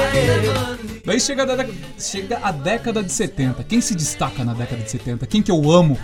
Daí 1.05 1.19
chega 1.19 1.43
a, 1.43 1.47
década, 1.47 1.75
chega 1.99 2.39
a 2.41 2.53
década 2.53 3.03
de 3.03 3.11
70. 3.11 3.65
Quem 3.65 3.81
se 3.81 3.97
destaca 3.97 4.45
na 4.45 4.55
década 4.55 4.83
de 4.85 4.91
70? 4.91 5.27
Quem 5.27 5.43
que 5.43 5.51
eu 5.51 5.69
amo? 5.73 5.99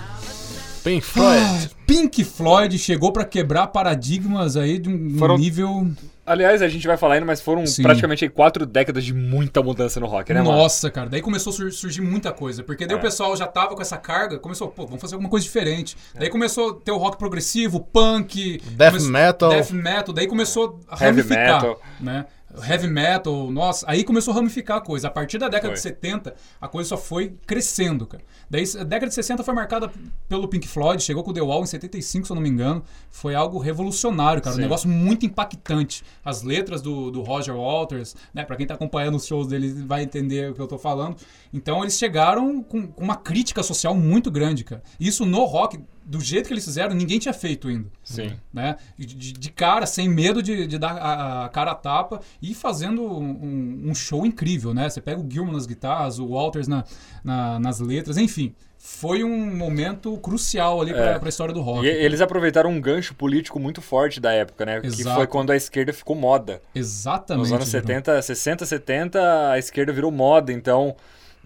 Pink 0.83 1.07
Floyd. 1.07 1.41
Ah, 1.41 1.69
Pink 1.87 2.25
Floyd 2.25 2.77
chegou 2.79 3.12
pra 3.12 3.25
quebrar 3.25 3.69
paradigmas 3.69 4.57
aí 4.57 4.79
de 4.81 4.88
um 4.88 5.17
Foram- 5.19 5.38
nível. 5.38 5.88
Aliás, 6.27 6.61
a 6.61 6.69
gente 6.69 6.87
vai 6.87 6.97
falar 6.97 7.15
ainda, 7.15 7.25
mas 7.27 7.41
foram 7.41 7.65
Sim. 7.65 7.83
praticamente 7.85 8.29
quatro 8.29 8.67
décadas 8.67 9.05
de 9.05 9.15
muita 9.15 9.62
mudança 9.62 10.01
no 10.01 10.07
rock, 10.07 10.35
né, 10.35 10.43
mano? 10.43 10.57
Nossa, 10.59 10.91
cara. 10.91 11.09
Daí 11.09 11.23
começou 11.23 11.53
a 11.53 11.55
sur- 11.55 11.73
surgir 11.73 12.01
muita 12.01 12.33
coisa. 12.33 12.65
Porque 12.65 12.85
daí 12.85 12.97
É. 12.97 12.99
o 12.99 13.03
pessoal 13.03 13.37
já 13.37 13.47
tava 13.47 13.77
com 13.77 13.81
essa 13.83 13.97
carga, 13.97 14.39
começou, 14.39 14.69
pô, 14.69 14.85
vamos 14.87 15.01
fazer 15.01 15.15
alguma 15.15 15.31
coisa 15.31 15.45
diferente. 15.45 15.97
Daí 16.19 16.29
começou 16.29 16.71
a 16.71 16.75
ter 16.75 16.91
o 16.91 16.97
rock 16.97 17.17
progressivo, 17.17 17.79
punk. 17.81 18.61
Death 18.73 18.97
come- 18.97 19.09
metal. 19.11 19.51
Death 19.51 19.71
metal. 19.71 20.12
Daí 20.15 20.27
começou 20.27 20.81
a 20.89 20.95
Heavy 21.05 21.21
ramificar. 21.23 21.55
metal. 21.62 21.81
Né? 22.01 22.25
Heavy 22.62 22.88
metal, 22.88 23.51
nossa, 23.51 23.85
aí 23.88 24.05
começou 24.05 24.33
a 24.33 24.37
ramificar 24.37 24.79
a 24.79 24.81
coisa. 24.81 25.09
A 25.09 25.11
partir 25.11 25.38
da 25.38 25.49
década 25.49 25.69
Foi. 25.69 25.75
de 25.75 25.81
70, 25.81 26.35
a 26.61 26.69
coisa 26.69 26.88
só 26.88 26.97
foi 26.97 27.35
crescendo, 27.47 28.07
cara. 28.07 28.23
Daí 28.49 28.64
a 28.79 28.85
década 28.85 29.09
de 29.09 29.14
60 29.14 29.42
foi 29.42 29.55
marcada 29.55 29.90
pelo 30.29 30.49
Pink 30.49 30.66
Floyd, 30.66 31.03
chegou 31.03 31.23
com 31.23 31.31
o 31.31 31.35
The 31.35 31.40
Wall 31.40 31.62
em 31.62 31.66
75, 31.66 32.27
se 32.27 32.33
eu 32.33 32.35
não 32.35 32.42
me 32.42 32.49
engano. 32.49 32.83
Foi 33.11 33.35
algo 33.35 33.59
revolucionário, 33.59 34.42
cara. 34.42 34.55
Um 34.55 34.57
Sim. 34.57 34.62
negócio 34.62 34.88
muito 34.88 35.27
impactante. 35.27 36.05
As 36.25 36.42
letras 36.42 36.81
do, 36.81 37.11
do 37.11 37.23
Roger 37.23 37.55
Waters, 37.57 38.14
né? 38.33 38.45
Pra 38.45 38.57
quem 38.57 38.66
tá 38.66 38.75
acompanhando 38.75 39.16
os 39.16 39.27
shows 39.27 39.49
dele 39.49 39.73
vai 39.87 40.03
entender 40.03 40.51
o 40.51 40.55
que 40.55 40.61
eu 40.61 40.66
tô 40.66 40.79
falando. 40.79 41.16
Então 41.53 41.83
eles 41.83 41.99
chegaram 41.99 42.62
com, 42.62 42.87
com 42.87 43.05
uma 43.05 43.16
crítica 43.16 43.62
social 43.62 43.95
muito 43.95 44.31
grande, 44.31 44.64
cara. 44.64 44.83
Isso 44.99 45.25
no 45.27 45.45
rock, 45.45 45.79
do 46.07 46.21
jeito 46.21 46.47
que 46.47 46.53
eles 46.55 46.64
fizeram, 46.64 46.95
ninguém 46.95 47.19
tinha 47.19 47.35
feito 47.35 47.66
ainda 47.66 47.88
Sim. 48.05 48.33
né? 48.53 48.77
De, 48.97 49.33
de 49.33 49.51
cara, 49.51 49.85
sem 49.87 50.09
medo 50.09 50.40
de, 50.40 50.66
de 50.66 50.79
dar 50.79 50.92
a, 50.97 51.45
a 51.47 51.49
cara 51.49 51.73
a 51.73 51.75
tapa 51.75 52.21
e 52.40 52.55
fazendo 52.55 53.03
um, 53.03 53.83
um 53.90 53.95
show 53.95 54.25
incrível, 54.25 54.73
né? 54.73 54.88
Você 54.88 55.01
pega 55.01 55.21
o 55.21 55.27
Gilman 55.29 55.53
nas 55.53 55.66
guitarras, 55.66 56.19
o 56.21 56.27
Walters 56.29 56.69
na, 56.69 56.85
na- 57.25 57.59
nas 57.59 57.81
letras, 57.81 58.16
enfim. 58.16 58.55
Foi 58.79 59.25
um 59.25 59.57
momento 59.57 60.16
crucial 60.19 60.81
ali 60.81 60.92
É. 60.92 61.19
pra 61.19 61.29
história 61.29 61.53
do 61.53 61.61
rock. 61.61 61.85
E 61.85 61.88
eles 61.88 62.21
aproveitaram 62.21 62.71
um 62.71 62.81
gancho 62.81 63.14
político 63.16 63.59
muito 63.59 63.83
forte 63.83 64.21
da 64.21 64.31
época, 64.33 64.64
né? 64.64 64.81
Que 64.81 64.87
Exato. 64.87 65.16
foi 65.16 65.27
quando 65.27 65.51
a 65.51 65.57
esquerda 65.57 65.92
ficou 65.92 66.14
moda. 66.14 66.62
Exatamente. 66.73 67.40
Nos 67.42 67.53
anos 67.53 67.69
Bruno. 67.69 67.81
70, 67.83 68.23
60, 68.23 68.64
70, 68.66 69.51
a 69.51 69.59
esquerda 69.59 69.92
virou 69.92 70.12
moda, 70.12 70.53
então. 70.53 70.95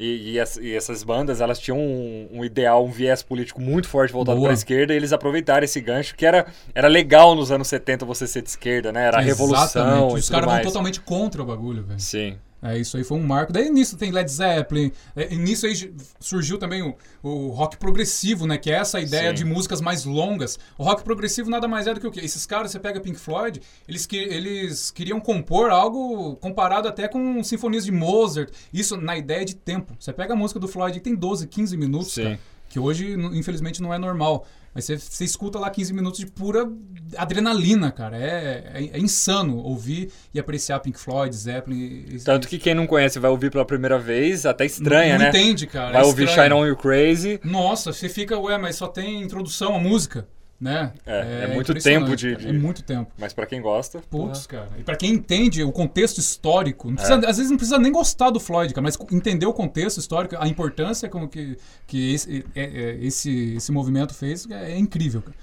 E, 0.03 0.33
e 0.33 0.41
as- 0.41 0.57
e 0.57 0.75
essas 0.75 1.05
bandas, 1.05 1.43
elas 1.43 1.59
tinham 1.59 1.79
um, 1.79 2.29
um 2.33 2.45
ideal, 2.45 2.85
um 2.87 2.91
viés 2.91 3.23
político 3.23 3.61
muito 3.61 3.87
forte 3.87 4.13
voltado 4.13 4.41
para 4.41 4.51
a 4.51 4.55
esquerda, 4.55 4.95
e 4.95 4.97
eles 4.97 5.13
aproveitaram 5.13 5.63
esse 5.63 5.79
gancho, 5.79 6.15
que 6.17 6.25
era, 6.25 6.47
era 6.75 6.89
legal 6.89 7.35
nos 7.35 7.53
anos 7.53 7.69
70 7.69 8.07
você 8.07 8.27
ser 8.27 8.41
de 8.41 8.49
esquerda, 8.49 8.91
né? 8.93 9.05
Era 9.07 9.19
a 9.19 9.21
revolução 9.21 9.63
Exatamente. 9.83 10.15
e 10.17 10.19
Os 10.21 10.31
caras 10.31 10.51
vão 10.51 10.63
totalmente 10.63 11.01
contra 11.03 11.43
o 11.43 11.45
bagulho, 11.45 11.85
velho. 11.85 12.01
Sim. 12.01 12.39
É, 12.63 12.79
isso 12.79 12.97
aí 12.97 13.05
foi 13.05 13.19
um 13.19 13.27
marco. 13.27 13.53
Daí 13.53 13.71
nisso 13.71 13.97
tem 13.97 14.11
Led 14.11 14.31
Zeppelin. 14.31 14.93
É, 15.17 15.35
nisso 15.35 15.67
aí 15.67 15.95
surgiu 16.19 16.59
também 16.59 16.83
o, 16.83 16.95
o 17.23 17.49
rock 17.49 17.79
progressivo, 17.79 18.47
né? 18.47 18.59
Que 18.59 18.71
é 18.71 18.75
essa 18.75 19.01
ideia 19.01 19.31
Sim. 19.31 19.37
de 19.37 19.45
músicas 19.45 19.81
mais 19.81 20.05
longas. 20.05 20.59
O 20.77 20.85
rock 20.85 21.03
progressivo 21.03 21.49
nada 21.49 21.67
mais 21.67 21.87
é 21.87 21.95
do 21.95 22.01
que 22.01 22.07
o 22.07 22.11
quê? 22.11 22.21
Esses 22.21 22.45
caras, 22.45 22.71
você 22.71 22.79
pega 22.79 23.01
Pink 23.01 23.19
Floyd, 23.19 23.61
eles, 23.89 24.05
que, 24.05 24.17
eles 24.17 24.91
queriam 24.91 25.21
compor 25.21 25.71
algo 25.71 26.37
comparado 26.37 26.87
até 26.87 27.09
com 27.09 27.43
sinfonias 27.43 27.85
de 27.85 27.93
Mozart. 27.93 28.51
Isso 28.73 28.97
na 28.97 29.17
ideia 29.17 29.45
de 29.45 29.55
tempo. 29.55 29.95
Você 29.99 30.13
pega 30.13 30.35
a 30.35 30.37
música 30.37 30.61
do 30.61 30.69
Floyd 30.69 30.99
que 30.99 31.05
tem 31.05 31.15
12, 31.15 31.47
15 31.47 31.77
minutos, 31.77 32.15
cara, 32.15 32.39
que 32.69 32.79
hoje, 32.79 33.17
infelizmente, 33.33 33.81
não 33.81 33.93
é 33.93 33.99
normal. 33.99 34.47
Mas 34.75 34.85
você, 34.85 34.97
você 34.99 35.25
escuta 35.25 35.59
lá 35.59 35.69
15 35.69 35.93
minutos 35.93 36.21
de 36.21 36.27
pura 36.27 36.71
adrenalina, 37.17 37.91
cara. 37.91 38.17
É, 38.17 38.71
é, 38.75 38.91
é 38.93 38.99
insano 39.01 39.59
ouvir 39.59 40.13
e 40.33 40.39
apreciar 40.39 40.79
Pink 40.81 40.99
Floyd, 40.99 41.35
Zeppelin. 41.35 42.05
e- 42.09 42.19
Tanto 42.21 42.47
que 42.47 42.59
quem 42.59 42.75
não 42.75 42.87
conhece 42.87 43.19
vai 43.19 43.31
ouvir 43.31 43.51
pela 43.51 43.65
primeira 43.65 43.99
vez, 43.99 44.47
até 44.47 44.65
estranha, 44.65 45.15
não 45.19 45.25
né? 45.25 45.29
entende, 45.31 45.67
cara. 45.67 45.93
Vai 45.93 46.03
é 46.03 46.05
ouvir. 46.05 46.29
Shine 46.29 46.53
On 46.53 46.67
You 46.67 46.77
Crazy. 46.77 47.41
Nossa, 47.45 47.93
você 47.93 48.09
fica, 48.09 48.39
ué, 48.39 48.57
mas 48.59 48.77
só 48.77 48.87
tem 48.87 49.23
introdução 49.23 49.75
à 49.75 49.79
música, 49.81 50.29
né? 50.61 50.93
É, 51.07 51.45
é 51.45 51.55
muito 51.55 51.71
impressionante, 51.73 52.05
tempo 52.05 52.17
de- 52.17 52.37
de- 52.37 52.49
É 52.49 52.53
muito 52.53 52.83
tempo. 52.83 53.11
Mas 53.19 53.33
pra 53.33 53.47
quem 53.47 53.63
gosta. 53.63 54.01
Putz, 54.11 54.47
cara. 54.47 54.69
E 54.79 54.83
pra 54.83 54.95
quem 54.95 55.11
entende 55.13 55.63
o 55.65 55.73
contexto 55.73 56.19
histórico, 56.19 56.89
não 56.89 56.95
É. 56.95 56.97
precisa- 56.97 57.19
às 57.29 57.37
vezes 57.39 57.51
não 57.51 57.57
precisa 57.57 57.79
nem 57.79 57.91
gostar 57.91 58.31
do 58.31 58.39
Floyd, 58.39 58.75
cara, 58.75 58.83
mas 58.83 58.99
entender 59.13 59.47
o 59.47 59.53
contexto 59.55 59.99
histórico, 59.99 60.37
a 60.39 60.47
importância 60.47 61.09
com 61.09 61.27
que, 61.27 61.57
que 61.87 62.13
esse, 62.15 62.45
é- 62.55 62.63
é- 62.65 62.99
esse, 63.01 63.55
esse 63.57 63.73
movimento 63.73 64.13
fez, 64.15 64.47
é, 64.51 64.73
é 64.73 64.79
incrível, 64.79 65.23
cara. 65.23 65.37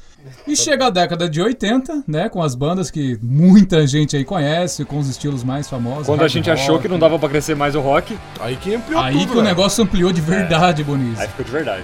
E 0.45 0.55
chega 0.55 0.87
a 0.87 0.89
década 0.89 1.29
de 1.29 1.41
80, 1.41 2.03
né, 2.07 2.27
com 2.27 2.41
as 2.43 2.53
bandas 2.53 2.91
que 2.91 3.17
muita 3.21 3.85
gente 3.87 4.17
aí 4.17 4.25
conhece, 4.25 4.83
com 4.83 4.97
os 4.97 5.07
estilos 5.07 5.43
mais 5.43 5.69
famosos. 5.69 6.05
Quando 6.07 6.23
a 6.23 6.27
gente 6.27 6.49
rock. 6.49 6.61
achou 6.61 6.79
que 6.79 6.87
não 6.87 6.99
dava 6.99 7.17
pra 7.17 7.29
crescer 7.29 7.55
mais 7.55 7.75
o 7.75 7.79
rock, 7.81 8.17
Aí 8.39 8.55
que 8.57 8.75
ampliou 8.75 8.99
Aí 9.01 9.13
tudo, 9.13 9.25
que 9.25 9.31
o 9.31 9.35
velho. 9.35 9.47
negócio 9.47 9.83
ampliou 9.83 10.11
de 10.11 10.21
verdade, 10.21 10.83
Bonis. 10.83 11.19
aí 11.19 11.27
ficou 11.27 11.45
de 11.45 11.51
verdade. 11.51 11.83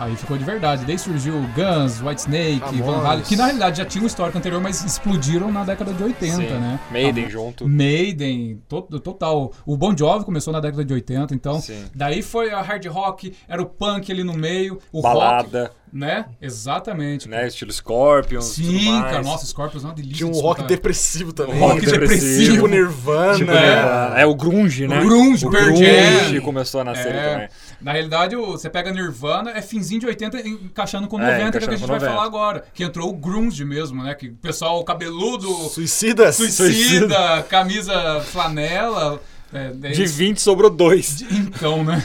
Aí 0.00 0.16
ficou 0.16 0.38
de 0.38 0.44
verdade. 0.44 0.84
Daí 0.86 0.98
surgiu 0.98 1.34
Guns, 1.54 2.00
Whitesnake, 2.00 2.60
Van 2.80 2.86
Ramones. 2.92 3.04
Halen, 3.04 3.24
que 3.24 3.36
na 3.36 3.44
realidade 3.44 3.76
já 3.78 3.84
tinha 3.84 4.02
um 4.02 4.06
histórico 4.06 4.38
anterior, 4.38 4.58
mas 4.60 4.82
explodiram 4.82 5.52
na 5.52 5.62
década 5.62 5.92
de 5.92 6.02
80, 6.02 6.36
Sim. 6.36 6.42
né? 6.58 6.80
Maiden 6.90 7.28
junto. 7.28 7.68
Maiden, 7.68 8.62
to- 8.66 8.82
total. 9.00 9.52
O 9.66 9.76
Bon 9.76 9.94
Jovi 9.96 10.24
começou 10.24 10.52
na 10.54 10.60
década 10.60 10.82
de 10.84 10.94
80, 10.94 11.34
então. 11.34 11.60
Sim. 11.60 11.84
Daí 11.94 12.22
foi 12.22 12.50
a 12.50 12.62
hard 12.62 12.86
rock, 12.86 13.34
era 13.46 13.60
o 13.60 13.66
punk 13.66 14.10
ali 14.10 14.24
no 14.24 14.32
meio, 14.32 14.78
o 14.90 15.00
rock, 15.00 15.14
Balada, 15.14 15.70
né? 15.92 16.24
Exatamente. 16.40 17.28
né? 17.28 17.46
Estilo 17.46 17.70
Scorpions. 17.72 18.54
tudo 18.54 18.66
Sim, 18.68 18.90
mais. 18.92 19.10
cara, 19.12 19.22
nossa, 19.22 19.44
Scorpions 19.44 19.84
é 19.84 19.86
uma 19.88 19.94
delícia. 19.94 20.16
Tinha 20.26 20.28
um 20.30 20.40
rock 20.40 20.62
depressivo 20.64 21.32
também. 21.32 21.58
rock 21.58 21.84
depressivo. 21.84 22.54
Tipo 22.54 22.66
Nirvana. 22.68 23.34
Tipo, 23.36 23.50
né? 23.52 24.10
né? 24.14 24.22
É 24.22 24.26
o 24.26 24.34
grunge, 24.34 24.88
né? 24.88 24.98
O 24.98 25.04
grunge, 25.04 25.46
o 25.46 25.50
grunge 25.50 26.40
começou 26.40 26.80
a 26.80 26.84
nascer 26.84 27.14
É. 27.14 27.32
também. 27.34 27.48
Na 27.80 27.92
realidade, 27.92 28.36
o- 28.36 28.52
você 28.52 28.68
pega 28.68 28.90
Nirvana, 28.92 29.52
é 29.52 29.62
finzinho 29.62 30.00
de 30.00 30.06
80 30.06 30.40
encaixando 30.46 31.08
com 31.08 31.18
É, 31.20 31.24
90, 31.32 31.36
que 31.36 31.42
é 31.42 31.46
o 31.46 31.50
que 31.50 31.56
a 31.56 31.58
encaixando 31.58 31.78
gente 31.78 31.88
vai 31.88 31.98
90. 31.98 32.12
falar 32.14 32.26
agora. 32.26 32.64
Que 32.74 32.84
entrou 32.84 33.08
o 33.08 33.12
grunge 33.14 33.64
mesmo, 33.64 34.02
né? 34.02 34.14
Que 34.14 34.28
o 34.28 34.34
pessoal 34.34 34.82
cabeludo, 34.84 35.48
Suicidas. 35.70 36.36
suicida, 36.36 37.42
camisa 37.48 38.20
flanela. 38.22 39.20
é, 39.52 39.72
é 39.82 39.90
De 39.90 40.02
isso. 40.04 40.14
20 40.14 40.40
sobrou 40.40 40.70
2. 40.70 41.22
Então, 41.22 41.82
né? 41.82 42.02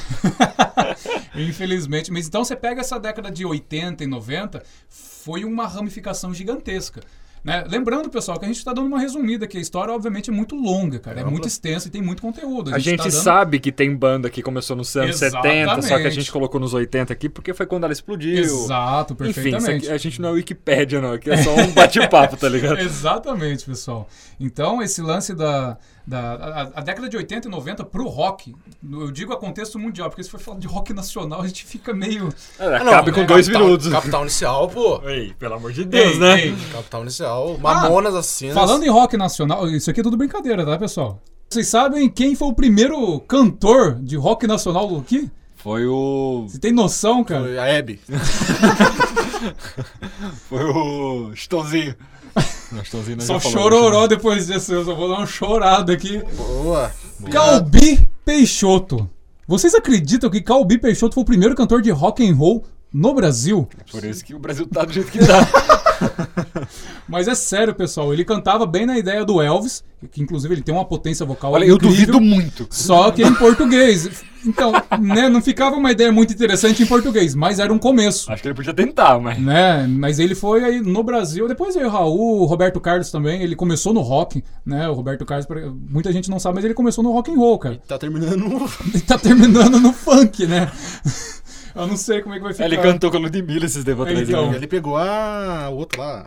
Infelizmente. 1.35 2.11
Mas 2.11 2.27
então 2.27 2.43
você 2.43 2.55
pega 2.55 2.81
essa 2.81 2.99
década 2.99 3.29
de 3.31 3.45
80 3.45 4.03
e 4.03 4.07
90, 4.07 4.63
foi 4.89 5.43
uma 5.43 5.67
ramificação 5.67 6.33
gigantesca. 6.33 7.01
Né? 7.45 7.63
Lembrando, 7.69 8.09
pessoal, 8.09 8.39
que 8.39 8.45
a 8.45 8.47
gente 8.47 8.57
está 8.57 8.73
dando 8.73 8.87
uma 8.87 8.99
resumida, 8.99 9.45
que 9.45 9.55
a 9.55 9.61
história, 9.61 9.93
obviamente, 9.93 10.31
é 10.31 10.33
muito 10.33 10.55
longa, 10.55 10.97
cara. 10.97 11.17
É 11.17 11.19
Ampla. 11.19 11.31
muito 11.31 11.47
extensa 11.47 11.87
e 11.87 11.91
tem 11.91 12.01
muito 12.01 12.19
conteúdo. 12.19 12.73
A 12.73 12.79
gente 12.79 12.97
tá 12.97 13.03
dando- 13.03 13.13
sabe 13.13 13.59
que 13.59 13.71
tem 13.71 13.95
banda 13.95 14.31
que 14.31 14.41
começou 14.41 14.75
nos 14.75 14.95
anos 14.97 15.17
70, 15.17 15.79
só 15.83 15.99
que 15.99 16.07
a 16.07 16.09
gente 16.09 16.31
colocou 16.31 16.59
nos 16.59 16.73
80 16.73 17.13
aqui 17.13 17.29
porque 17.29 17.53
foi 17.53 17.67
quando 17.67 17.83
ela 17.83 17.93
explodiu. 17.93 18.39
Exato, 18.43 19.13
Enfim, 19.13 19.25
perfeitamente. 19.25 19.85
aqui, 19.85 19.91
a 19.93 19.97
gente 19.99 20.19
não 20.19 20.29
é 20.29 20.31
Wikipédia, 20.31 20.99
não. 20.99 21.13
Aqui 21.13 21.29
é 21.29 21.37
só 21.37 21.53
um 21.55 21.71
bate-papo, 21.71 22.35
tá 22.35 22.49
ligado? 22.49 22.79
Exatamente, 22.81 23.63
pessoal. 23.63 24.09
Então, 24.39 24.81
esse 24.81 24.99
lance 25.03 25.35
da. 25.35 25.77
Da 26.07 26.33
a, 26.35 26.61
a 26.75 26.81
década 26.81 27.09
de 27.09 27.17
80 27.17 27.47
e 27.47 27.51
90 27.51 27.83
pro 27.85 28.07
rock, 28.07 28.55
eu 28.91 29.11
digo 29.11 29.33
a 29.33 29.37
contexto 29.37 29.79
mundial, 29.79 30.09
porque 30.09 30.23
se 30.23 30.29
for 30.29 30.39
falar 30.39 30.59
de 30.59 30.67
rock 30.67 30.93
nacional, 30.93 31.41
a 31.41 31.47
gente 31.47 31.65
fica 31.65 31.93
meio. 31.93 32.29
É, 32.59 32.75
Ah, 32.77 32.83
não, 32.83 32.91
Cabe 32.91 33.11
com 33.11 33.21
né? 33.21 33.25
dois 33.27 33.47
Capital- 33.47 33.65
minutos. 33.67 33.87
Capital 33.89 34.21
Inicial, 34.21 34.67
pô. 34.69 35.01
Ei, 35.07 35.33
pelo 35.39 35.55
amor 35.55 35.71
de 35.71 35.83
Deus, 35.85 36.13
Ei, 36.13 36.19
né? 36.19 36.41
ei. 36.45 36.55
Capital 36.71 37.01
Inicial. 37.01 37.57
Mamonas 37.57 38.15
Assassinas. 38.15 38.53
Falando 38.55 38.83
em 38.83 38.89
rock 38.89 39.17
nacional, 39.17 39.67
isso 39.69 39.89
aqui 39.89 39.99
é 39.99 40.03
tudo 40.03 40.17
brincadeira, 40.17 40.65
tá, 40.65 40.77
pessoal? 40.77 41.21
Vocês 41.49 41.67
sabem 41.67 42.09
quem 42.09 42.35
foi 42.35 42.47
o 42.49 42.53
primeiro 42.53 43.19
cantor 43.21 43.95
de 44.01 44.15
rock 44.15 44.45
nacional 44.47 44.95
aqui? 44.97 45.29
Foi 45.55 45.85
o. 45.87 46.45
Você 46.47 46.59
tem 46.59 46.71
noção, 46.71 47.23
cara? 47.23 47.43
Foi 47.43 47.57
A 47.57 47.65
Hebe. 47.67 47.99
Foi 50.49 50.63
o. 50.63 51.31
Estãozinho. 51.33 51.95
Só 53.25 53.39
chororó 53.39 54.01
né? 54.01 54.07
depois 54.09 54.47
disso, 54.47 54.73
eu 54.73 54.83
só 54.83 54.93
vou 54.93 55.09
dar 55.09 55.17
uma 55.17 55.27
chorada 55.27 55.93
aqui. 55.93 56.21
Boa. 56.35 56.91
Calbi 57.31 57.99
Peixoto. 58.25 59.09
Vocês 59.47 59.75
acreditam 59.75 60.29
que 60.29 60.41
Calbi 60.41 60.77
Peixoto 60.77 61.13
foi 61.13 61.23
o 61.23 61.25
primeiro 61.25 61.55
cantor 61.55 61.81
de 61.81 61.91
rock 61.91 62.27
and 62.27 62.35
roll 62.35 62.65
no 62.95 63.13
Brasil? 63.13 63.67
Por 63.91 64.05
isso 64.05 64.23
que 64.23 64.33
o 64.33 64.39
Brasil 64.39 64.65
tá 64.65 64.85
do 64.85 64.93
jeito 64.93 65.11
que 65.11 65.19
tá. 65.19 65.45
Mas 67.09 67.27
é 67.27 67.35
sério, 67.35 67.75
pessoal. 67.75 68.13
Ele 68.13 68.23
cantava 68.23 68.65
bem 68.65 68.85
na 68.85 68.97
ideia 68.97 69.25
do 69.25 69.41
Elvis, 69.41 69.83
que 70.09 70.21
inclusive 70.21 70.53
ele 70.53 70.61
tem 70.61 70.73
uma 70.73 70.85
potência 70.85 71.25
vocal 71.25 71.51
Olha, 71.51 71.65
eu 71.65 71.75
incrível, 71.75 71.89
duvido 71.93 72.21
muito. 72.21 72.65
Só 72.69 73.11
que 73.11 73.21
em 73.21 73.33
português. 73.33 74.23
Então, 74.45 74.71
né, 75.01 75.27
não 75.27 75.41
ficava 75.41 75.75
uma 75.75 75.91
ideia 75.91 76.11
muito 76.11 76.31
interessante 76.31 76.83
em 76.83 76.85
português, 76.85 77.35
mas 77.35 77.59
era 77.59 77.73
um 77.73 77.79
começo. 77.79 78.31
Acho 78.31 78.41
que 78.41 78.47
ele 78.47 78.55
podia 78.55 78.73
tentar, 78.73 79.19
mas. 79.19 79.39
Né? 79.39 79.87
Mas 79.87 80.19
ele 80.19 80.35
foi 80.35 80.63
aí 80.63 80.79
no 80.79 81.03
Brasil, 81.03 81.47
depois 81.49 81.75
veio 81.75 81.87
o 81.87 81.89
Raul, 81.89 82.41
o 82.41 82.45
Roberto 82.45 82.79
Carlos 82.79 83.11
também, 83.11 83.41
ele 83.41 83.55
começou 83.55 83.93
no 83.93 84.01
rock, 84.01 84.43
né? 84.65 84.87
O 84.87 84.93
Roberto 84.93 85.25
Carlos, 85.25 85.47
muita 85.89 86.13
gente 86.13 86.29
não 86.29 86.39
sabe, 86.39 86.55
mas 86.55 86.65
ele 86.65 86.75
começou 86.75 87.03
no 87.03 87.11
rock 87.11 87.31
and 87.31 87.37
roll, 87.37 87.59
cara. 87.59 87.81
Tá 87.87 87.97
terminando. 87.97 88.69
Ele 88.93 89.01
tá 89.03 89.17
terminando 89.17 89.79
no 89.79 89.91
funk, 89.91 90.45
né? 90.45 90.71
Eu 91.75 91.87
não 91.87 91.97
sei 91.97 92.21
como 92.21 92.33
é 92.35 92.37
que 92.37 92.43
vai 92.43 92.53
ficar. 92.53 92.65
Ele 92.65 92.77
cantou 92.77 93.11
com 93.11 93.17
a 93.17 93.19
Ludmilla 93.19 93.65
esses 93.65 93.83
tempos 93.83 94.07
atrás. 94.07 94.29
Então. 94.29 94.49
né? 94.51 94.57
Ele 94.57 94.67
pegou 94.67 94.97
a 94.97 95.69
outra 95.69 96.01
lá. 96.01 96.25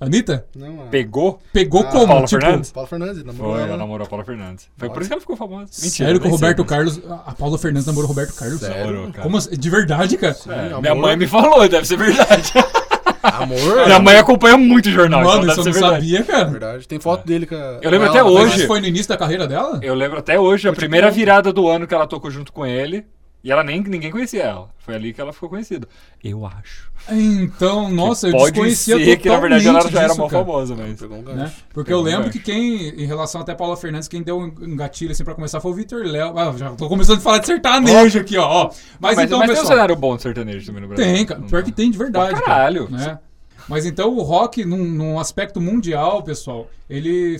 Anitta? 0.00 0.46
Não, 0.54 0.82
a... 0.82 0.86
Pegou? 0.86 1.40
Pegou 1.52 1.80
Ah, 1.80 1.84
como? 1.86 2.06
Paula 2.06 2.26
tipo, 2.26 2.40
Fernandes? 2.40 2.70
Paulo 2.70 2.88
Fernandes. 2.88 3.24
Namorou 3.24 3.52
Foi, 3.52 3.60
ela. 3.62 3.68
ela 3.70 3.76
namorou 3.78 4.06
a 4.06 4.08
Paula 4.08 4.24
Fernandes. 4.24 4.68
Foi 4.76 4.88
por 4.88 5.00
isso 5.02 5.08
que 5.08 5.14
ela 5.14 5.20
ficou 5.20 5.36
famosa. 5.36 5.72
Mentira, 5.82 5.90
sério 6.06 6.20
que 6.20 6.28
o 6.28 6.30
Roberto 6.30 6.60
mas- 6.60 6.68
Carlos. 6.68 7.00
A 7.26 7.32
Paula 7.32 7.58
Fernandes 7.58 7.86
namorou 7.86 8.04
o 8.06 8.08
Roberto 8.08 8.32
Carlos? 8.36 8.60
Sério? 8.60 9.12
Como 9.20 9.36
assim? 9.36 9.56
De 9.56 9.68
verdade, 9.70 10.16
cara? 10.16 10.36
É, 10.46 10.66
Amor. 10.68 10.80
minha 10.82 10.94
mãe 10.94 11.16
me 11.16 11.26
falou, 11.26 11.68
deve 11.68 11.84
ser 11.84 11.96
verdade. 11.96 12.52
Amor. 13.20 13.86
minha 13.86 13.98
mãe 13.98 14.16
acompanha 14.16 14.56
muito 14.56 14.88
jornal, 14.90 15.24
Mano, 15.24 15.42
então 15.42 15.50
isso 15.64 15.68
eu 15.68 15.82
não 15.82 15.90
sabia, 15.90 16.22
cara. 16.22 16.44
Verdade. 16.44 16.86
Tem 16.86 17.00
foto 17.00 17.26
dele 17.26 17.46
com 17.46 17.56
a... 17.56 17.78
Eu 17.82 17.90
lembro 17.90 18.06
com 18.06 18.10
até 18.12 18.18
ela, 18.20 18.30
hoje. 18.30 18.58
Mas 18.58 18.66
foi 18.66 18.80
no 18.80 18.86
início 18.86 19.08
da 19.08 19.16
carreira 19.16 19.48
dela? 19.48 19.80
Eu 19.82 19.94
lembro 19.96 20.18
até 20.18 20.38
hoje, 20.38 20.68
a 20.68 20.72
primeira 20.72 21.10
virada 21.10 21.52
do 21.52 21.66
ano 21.68 21.88
que 21.88 21.94
ela 21.94 22.06
tocou 22.06 22.30
junto 22.30 22.52
com 22.52 22.64
ele. 22.64 23.04
E 23.42 23.52
ela 23.52 23.62
nem 23.62 23.80
ninguém 23.82 24.10
conhecia 24.10 24.42
ela. 24.42 24.68
Foi 24.78 24.94
ali 24.96 25.12
que 25.12 25.20
ela 25.20 25.32
ficou 25.32 25.48
conhecida. 25.48 25.86
Eu 26.24 26.44
acho. 26.44 26.90
Então, 27.10 27.88
nossa, 27.88 28.26
eu 28.26 28.32
Pode 28.32 28.50
desconhecia 28.52 28.96
ser 28.96 29.16
que 29.16 29.28
na 29.28 29.38
verdade 29.38 29.66
ela 29.68 29.74
totalmente 29.78 29.94
já 29.94 30.00
era 30.00 30.08
disso, 30.08 30.18
mal 30.20 30.28
cara. 30.28 30.44
famosa, 30.44 30.74
mas. 30.74 31.00
Pegou 31.00 31.18
um 31.18 31.22
né? 31.22 31.52
Porque 31.72 31.90
Pegou 31.90 32.04
eu 32.06 32.12
lembro 32.12 32.28
um 32.28 32.30
que 32.30 32.40
quem, 32.40 32.88
em 32.88 33.06
relação 33.06 33.40
até 33.40 33.52
a 33.52 33.54
Paula 33.54 33.76
Fernandes, 33.76 34.08
quem 34.08 34.22
deu 34.22 34.38
um 34.40 34.76
gatilho 34.76 35.12
assim 35.12 35.22
pra 35.22 35.34
começar 35.34 35.60
foi 35.60 35.70
o 35.70 35.74
Vitor 35.74 36.04
Léo. 36.04 36.36
Ah, 36.36 36.52
já 36.56 36.70
tô 36.72 36.88
começando 36.88 37.18
a 37.18 37.20
falar 37.20 37.38
de 37.38 37.46
sertanejo 37.46 38.18
aqui, 38.18 38.36
ó. 38.36 38.70
Mas, 38.98 39.16
Mas, 39.16 39.26
então, 39.26 39.38
mas 39.38 39.46
tem 39.48 39.56
um 39.56 39.60
pessoal. 39.60 39.66
cenário 39.66 39.94
bom 39.96 40.16
de 40.16 40.22
sertanejo 40.22 40.66
também 40.66 40.82
no 40.82 40.88
Brasil. 40.88 41.06
Tem, 41.06 41.24
cara. 41.24 41.40
Pior 41.42 41.62
que 41.62 41.72
tem 41.72 41.90
de 41.90 41.98
verdade. 41.98 42.30
Pra 42.32 42.40
cara, 42.42 42.54
caralho. 42.56 42.88
né? 42.90 43.18
Mas 43.68 43.84
então 43.84 44.14
o 44.16 44.22
rock, 44.22 44.64
num, 44.64 44.82
num 44.84 45.18
aspecto 45.20 45.60
mundial, 45.60 46.22
pessoal, 46.22 46.70
ele, 46.88 47.36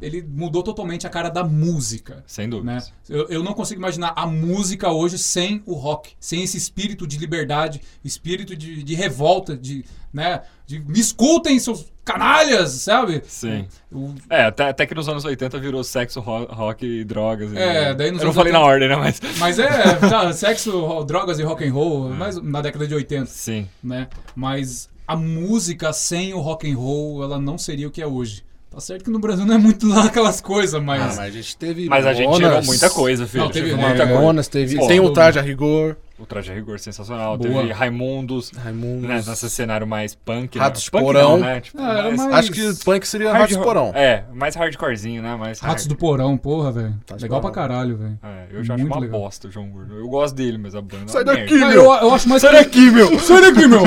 ele 0.00 0.22
mudou 0.22 0.62
totalmente 0.62 1.06
a 1.06 1.10
cara 1.10 1.28
da 1.28 1.42
música. 1.42 2.22
Sem 2.26 2.46
Né? 2.46 2.50
dúvida. 2.50 2.84
Eu, 3.08 3.28
eu 3.28 3.42
não 3.42 3.52
consigo 3.52 3.80
imaginar 3.80 4.12
a 4.14 4.26
música 4.26 4.90
hoje 4.92 5.18
sem 5.18 5.62
o 5.66 5.74
rock, 5.74 6.12
sem 6.20 6.42
esse 6.44 6.56
espírito 6.56 7.06
de 7.06 7.18
liberdade, 7.18 7.80
espírito 8.04 8.54
de, 8.56 8.82
de 8.84 8.94
revolta, 8.94 9.56
de, 9.56 9.84
né, 10.12 10.42
de 10.66 10.78
me 10.78 11.00
escutem, 11.00 11.58
seus 11.58 11.92
canalhas, 12.04 12.70
sabe? 12.72 13.22
Sim. 13.26 13.66
O- 13.90 14.14
É, 14.30 14.44
até, 14.44 14.68
até 14.68 14.86
que 14.86 14.94
nos 14.94 15.08
anos 15.08 15.24
80 15.24 15.58
virou 15.58 15.82
sexo, 15.82 16.20
ro- 16.20 16.44
rock 16.50 16.86
e 16.86 17.02
drogas. 17.04 17.52
e- 17.52 17.58
É, 17.58 17.94
daí 17.94 18.10
nos 18.12 18.20
Eu 18.20 18.26
não 18.26 18.32
falei 18.32 18.52
na 18.52 18.60
80 18.60 18.70
ordem, 18.72 18.88
né? 18.90 18.96
Mas. 18.96 19.20
mas 19.40 19.58
é, 19.58 19.94
tá, 20.08 20.32
sexo, 20.32 20.78
ro- 20.80 21.02
drogas 21.04 21.38
e 21.38 21.42
rock 21.42 21.66
and 21.66 21.72
roll, 21.72 22.10
É. 22.14 22.16
mas 22.16 22.40
na 22.40 22.60
década 22.62 22.86
de 22.86 22.94
80, 22.94 23.26
Sim. 23.26 23.66
né? 23.82 24.06
Mas 24.36 24.88
a 25.06 25.16
música 25.16 25.92
sem 25.92 26.32
o 26.34 26.40
rock 26.40 26.70
and 26.70 26.76
roll, 26.76 27.22
ela 27.22 27.38
não 27.38 27.58
seria 27.58 27.86
o 27.88 27.90
que 27.90 28.00
é 28.02 28.06
hoje. 28.06 28.42
Tá 28.70 28.80
certo 28.80 29.04
que 29.04 29.10
no 29.10 29.20
Brasil 29.20 29.46
não 29.46 29.54
é 29.54 29.58
muito 29.58 29.86
lá 29.86 30.06
aquelas 30.06 30.40
coisas, 30.40 30.74
Ah, 30.74 30.80
mas... 30.80 31.00
mas 31.00 31.18
a 31.20 31.30
gente 31.30 31.56
teve. 31.56 31.88
Mas 31.88 32.04
a 32.04 32.12
gente 32.12 32.36
gerou 32.36 32.62
muita 32.64 32.90
coisa, 32.90 33.24
filho. 33.26 33.44
Não, 33.44 33.50
teve 33.50 33.70
Teve 33.70 33.80
muita 33.80 34.06
coisa. 34.06 34.50
Teve. 34.50 34.76
Pô, 34.76 34.86
tem 34.88 34.98
o 34.98 35.04
tudo. 35.04 35.14
traje 35.14 35.38
a 35.38 35.42
rigor. 35.42 35.96
O 36.16 36.24
Traje 36.24 36.52
Rigor 36.54 36.78
sensacional. 36.78 37.36
Boa. 37.36 37.62
Teve 37.62 37.72
Raimundos. 37.72 38.52
Raimundo. 38.56 39.08
Né, 39.08 39.16
nesse 39.26 39.50
cenário 39.50 39.84
mais 39.84 40.14
punk. 40.14 40.56
Ratos 40.56 40.84
né? 40.84 40.88
Punk 40.92 41.02
Porão. 41.02 41.30
Não, 41.32 41.38
né? 41.38 41.60
Tipo, 41.60 41.80
era 41.82 42.02
mais 42.04 42.16
mais- 42.16 42.34
Acho 42.34 42.52
que 42.52 42.84
punk 42.84 43.04
seria 43.08 43.32
hard 43.32 43.40
Ratos 43.50 43.56
Porão. 43.56 43.90
É, 43.96 44.24
mais 44.32 44.54
hardcorezinho, 44.54 45.20
né? 45.20 45.34
Mais 45.34 45.58
Ratos 45.58 45.84
hard. 45.84 45.88
do 45.88 45.96
Porão, 45.96 46.36
porra, 46.36 46.70
velho. 46.70 46.94
Legal 47.20 47.40
pra 47.40 47.50
Porão. 47.50 47.52
caralho, 47.52 47.96
velho. 47.96 48.18
É, 48.22 48.46
eu 48.52 48.62
já 48.62 48.74
acho 48.74 48.82
Muito 48.82 48.94
uma 48.94 49.00
legal. 49.02 49.20
bosta 49.22 49.48
o 49.48 49.50
João 49.50 49.68
Gordo. 49.70 49.92
Eu 49.98 50.06
gosto 50.08 50.34
dele, 50.36 50.56
mas 50.56 50.76
a 50.76 50.80
banda. 50.80 51.04
é 51.04 51.08
Sai 51.08 51.24
daqui, 51.24 51.52
merda. 51.54 51.66
Meu. 51.74 51.82
eu, 51.84 51.92
eu 51.92 52.14
acho 52.14 52.28
mais. 52.28 52.42
Sai 52.42 52.52
daqui, 52.52 52.90
meu! 52.92 53.18
Sai 53.18 53.40
daqui, 53.40 53.66
meu! 53.66 53.80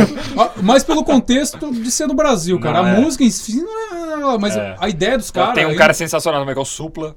Mas 0.61 0.83
pelo 0.83 1.05
contexto 1.05 1.71
de 1.71 1.89
ser 1.89 2.07
no 2.07 2.13
Brasil, 2.13 2.59
cara. 2.59 2.79
Não, 2.81 2.85
a 2.89 2.91
é. 2.91 2.99
música 2.99 3.23
em 3.23 3.31
si 3.31 3.55
não 3.55 4.33
é. 4.33 4.37
Mas 4.37 4.55
É. 4.57 4.75
a 4.77 4.89
ideia 4.89 5.17
dos 5.17 5.31
caras. 5.31 5.55
Tem 5.55 5.65
um 5.65 5.69
aí- 5.69 5.77
cara 5.77 5.93
sensacional 5.93 6.41
também 6.41 6.53
que 6.53 6.59
é 6.59 6.61
o 6.61 6.65
Supla. 6.65 7.15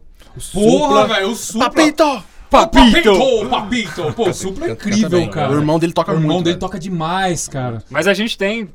Porra, 0.52 1.08
velho, 1.08 1.30
o 1.30 1.34
Supla. 1.34 1.68
Papito! 1.68 2.22
Papito! 2.50 3.48
Papito! 3.48 4.12
Pô, 4.14 4.28
o 4.28 4.34
Supla 4.34 4.66
é 4.68 4.70
incrível, 4.72 5.28
cara. 5.28 5.52
O 5.52 5.56
irmão 5.56 5.78
dele 5.78 5.92
toca 5.92 6.10
O 6.12 6.14
irmão 6.16 6.28
muito, 6.34 6.44
dele 6.44 6.54
velho. 6.54 6.60
toca 6.60 6.78
demais, 6.78 7.46
cara. 7.48 7.82
Mas 7.90 8.06
a 8.08 8.14
gente 8.14 8.36
tem. 8.36 8.68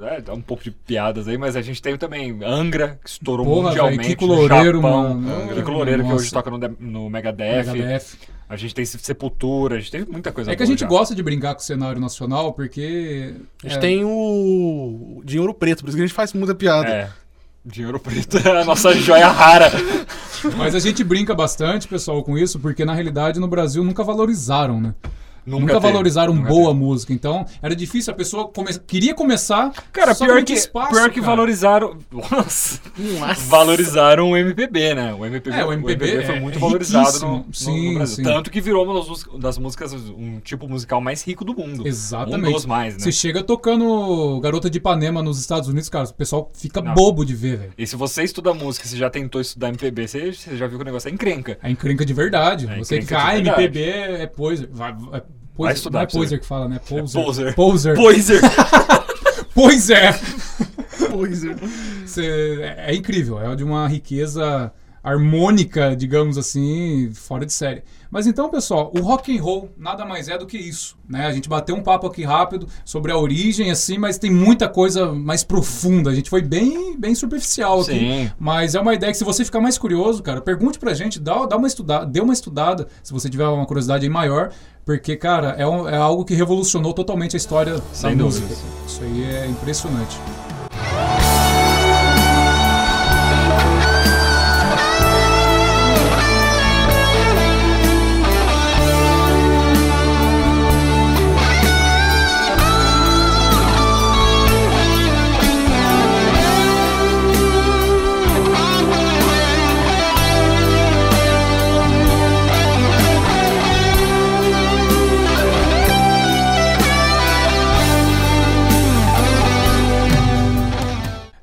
É, 0.00 0.20
dá 0.20 0.34
um 0.34 0.42
pouco 0.42 0.62
de 0.62 0.70
piadas 0.70 1.26
aí, 1.26 1.38
mas 1.38 1.56
a 1.56 1.62
gente 1.62 1.80
tem 1.80 1.96
também 1.96 2.38
Angra, 2.44 2.98
que 3.02 3.08
estourou 3.08 3.46
Porra, 3.46 3.68
mundialmente. 3.68 3.96
velho, 3.96 4.08
Kiko 4.10 4.26
Loureiro, 4.26 4.82
Japão. 4.82 5.14
mano. 5.14 5.54
Kiko 5.54 5.70
Loureiro, 5.70 6.04
que 6.04 6.12
hoje 6.12 6.30
toca 6.30 6.50
no, 6.50 6.58
De- 6.58 6.76
no 6.78 7.08
Megadeth. 7.08 7.64
Megadeth. 7.72 8.04
A 8.48 8.56
gente 8.56 8.74
tem 8.74 8.84
Sepultura, 8.84 9.76
a 9.76 9.78
gente 9.80 9.90
tem 9.90 10.04
muita 10.04 10.30
coisa 10.30 10.52
É 10.52 10.54
que 10.56 10.62
a 10.62 10.66
gente 10.66 10.80
já. 10.80 10.86
gosta 10.86 11.14
de 11.14 11.22
brincar 11.22 11.54
com 11.54 11.60
o 11.60 11.64
cenário 11.64 12.00
nacional 12.00 12.52
porque. 12.52 13.34
A 13.64 13.68
gente 13.68 13.78
é, 13.78 13.80
tem 13.80 14.04
o 14.04 15.20
Dinheiro 15.24 15.52
Preto, 15.54 15.80
por 15.82 15.88
isso 15.88 15.96
que 15.96 16.02
a 16.02 16.06
gente 16.06 16.14
faz 16.14 16.32
muita 16.32 16.54
piada. 16.54 16.88
É. 16.88 17.10
Dinheiro 17.64 17.98
preto 17.98 18.38
é 18.38 18.60
a 18.60 18.64
nossa 18.64 18.94
joia 18.94 19.26
rara. 19.26 19.72
Mas 20.56 20.74
a 20.74 20.78
gente 20.78 21.02
brinca 21.04 21.34
bastante, 21.34 21.88
pessoal, 21.88 22.22
com 22.22 22.36
isso, 22.36 22.58
porque 22.58 22.84
na 22.84 22.94
realidade 22.94 23.40
no 23.40 23.48
Brasil 23.48 23.82
nunca 23.84 24.02
valorizaram, 24.04 24.80
né? 24.80 24.94
Nunca 25.46 25.60
Nunca, 25.60 25.74
teve, 25.74 25.86
valorizaram 25.86 26.34
nunca 26.34 26.48
boa 26.48 26.74
música. 26.74 27.12
Então, 27.12 27.46
era 27.62 27.74
difícil, 27.74 28.12
a 28.12 28.16
pessoa 28.16 28.48
come... 28.48 28.76
queria 28.80 29.14
começar. 29.14 29.72
Cara, 29.92 30.12
só 30.12 30.26
pior 30.26 30.42
que, 30.42 30.52
espaço, 30.52 30.90
pior 30.90 31.08
que 31.08 31.20
cara. 31.20 31.32
valorizaram. 31.32 31.96
Nossa. 32.10 32.80
Valorizaram 33.46 34.30
o 34.30 34.36
MPB, 34.36 34.94
né? 34.94 35.14
O 35.14 35.24
MPB, 35.24 35.56
É, 35.56 35.64
o 35.64 35.72
MPB 35.72 36.22
foi 36.24 36.36
é- 36.36 36.40
muito 36.40 36.56
é 36.56 36.60
valorizado 36.60 37.18
no, 37.20 37.46
Sim, 37.52 37.88
no 37.90 37.94
Brasil. 37.94 38.16
sim. 38.16 38.22
Tanto 38.22 38.50
que 38.50 38.60
virou 38.60 38.84
uma 38.84 38.94
das, 38.94 39.24
das 39.38 39.58
músicas, 39.58 39.92
um 39.92 40.40
tipo 40.40 40.68
musical 40.68 41.00
mais 41.00 41.22
rico 41.22 41.44
do 41.44 41.54
mundo. 41.54 41.86
Exatamente. 41.86 42.50
Um 42.50 42.52
dos 42.52 42.66
mais, 42.66 42.94
né? 42.94 43.00
Você 43.00 43.12
chega 43.12 43.42
tocando 43.42 44.40
Garota 44.40 44.68
de 44.68 44.78
Ipanema 44.78 45.22
nos 45.22 45.38
Estados 45.38 45.68
Unidos, 45.68 45.88
cara, 45.88 46.06
o 46.06 46.14
pessoal 46.14 46.50
fica 46.54 46.80
Não. 46.80 46.94
bobo 46.94 47.24
de 47.24 47.34
ver, 47.34 47.58
velho. 47.58 47.72
E 47.78 47.86
se 47.86 47.94
você 47.94 48.24
estuda 48.24 48.52
música, 48.52 48.86
você 48.86 48.96
já 48.96 49.08
tentou 49.10 49.40
estudar 49.40 49.68
MPB, 49.68 50.08
você, 50.08 50.32
você 50.32 50.56
já 50.56 50.66
viu 50.66 50.78
que 50.78 50.82
o 50.82 50.86
negócio 50.86 51.08
é 51.08 51.12
encrenca. 51.12 51.58
É 51.62 51.70
encrenca 51.70 52.04
de 52.04 52.12
verdade. 52.12 52.66
É 52.68 52.78
Você 52.78 52.98
de 52.98 53.14
ah. 53.14 53.38
MPB 53.38 53.80
é. 53.82 54.30
Vai, 54.72 54.96
é 55.12 55.22
poser. 55.54 55.74
estudar 55.74 55.98
Não 55.98 56.04
é 56.04 56.06
poser 56.06 56.40
que 56.40 56.46
fala, 56.46 56.68
né? 56.68 56.80
Poser. 56.88 57.24
poser. 57.24 57.54
Poser. 57.54 57.96
Poiser! 57.96 58.40
Pois 59.54 59.88
é. 59.88 60.12
Pois 61.10 61.42
é. 61.44 61.54
Você- 62.04 62.58
é, 62.60 62.90
é 62.92 62.94
incrível, 62.94 63.40
é 63.40 63.56
de 63.56 63.64
uma 63.64 63.88
riqueza 63.88 64.70
harmônica, 65.06 65.94
digamos 65.96 66.36
assim, 66.36 67.10
fora 67.14 67.46
de 67.46 67.52
série. 67.52 67.82
Mas 68.10 68.26
então, 68.26 68.48
pessoal, 68.48 68.92
o 68.96 69.00
rock 69.00 69.36
and 69.36 69.42
roll 69.42 69.70
nada 69.76 70.04
mais 70.04 70.28
é 70.28 70.38
do 70.38 70.46
que 70.46 70.56
isso, 70.56 70.96
né? 71.08 71.26
A 71.26 71.32
gente 71.32 71.48
bateu 71.48 71.74
um 71.76 71.82
papo 71.82 72.06
aqui 72.06 72.22
rápido 72.24 72.66
sobre 72.84 73.12
a 73.12 73.18
origem, 73.18 73.70
assim, 73.70 73.98
mas 73.98 74.16
tem 74.18 74.30
muita 74.30 74.68
coisa 74.68 75.12
mais 75.12 75.42
profunda. 75.44 76.10
A 76.10 76.14
gente 76.14 76.30
foi 76.30 76.40
bem, 76.42 76.96
bem 76.98 77.14
superficial 77.14 77.80
aqui. 77.80 77.92
Sim. 77.98 78.30
Mas 78.38 78.74
é 78.74 78.80
uma 78.80 78.94
ideia 78.94 79.12
que 79.12 79.18
se 79.18 79.24
você 79.24 79.44
ficar 79.44 79.60
mais 79.60 79.76
curioso, 79.76 80.22
cara, 80.22 80.40
pergunte 80.40 80.78
pra 80.78 80.94
gente, 80.94 81.18
dá, 81.20 81.46
dá 81.46 81.56
uma 81.56 81.66
estudada, 81.66 82.06
dê 82.06 82.20
uma 82.20 82.32
estudada, 82.32 82.86
se 83.02 83.12
você 83.12 83.28
tiver 83.28 83.46
uma 83.46 83.66
curiosidade 83.66 84.04
aí 84.04 84.10
maior, 84.10 84.50
porque, 84.84 85.16
cara, 85.16 85.50
é, 85.58 85.66
um- 85.66 85.88
é 85.88 85.96
algo 85.96 86.24
que 86.24 86.34
revolucionou 86.34 86.92
totalmente 86.92 87.34
a 87.34 87.38
história 87.38 87.82
Sem 87.92 88.16
da 88.16 88.24
dúvidas. 88.24 88.48
música. 88.50 88.68
Isso 88.86 89.02
aí 89.02 89.24
é 89.24 89.46
impressionante. 89.46 90.16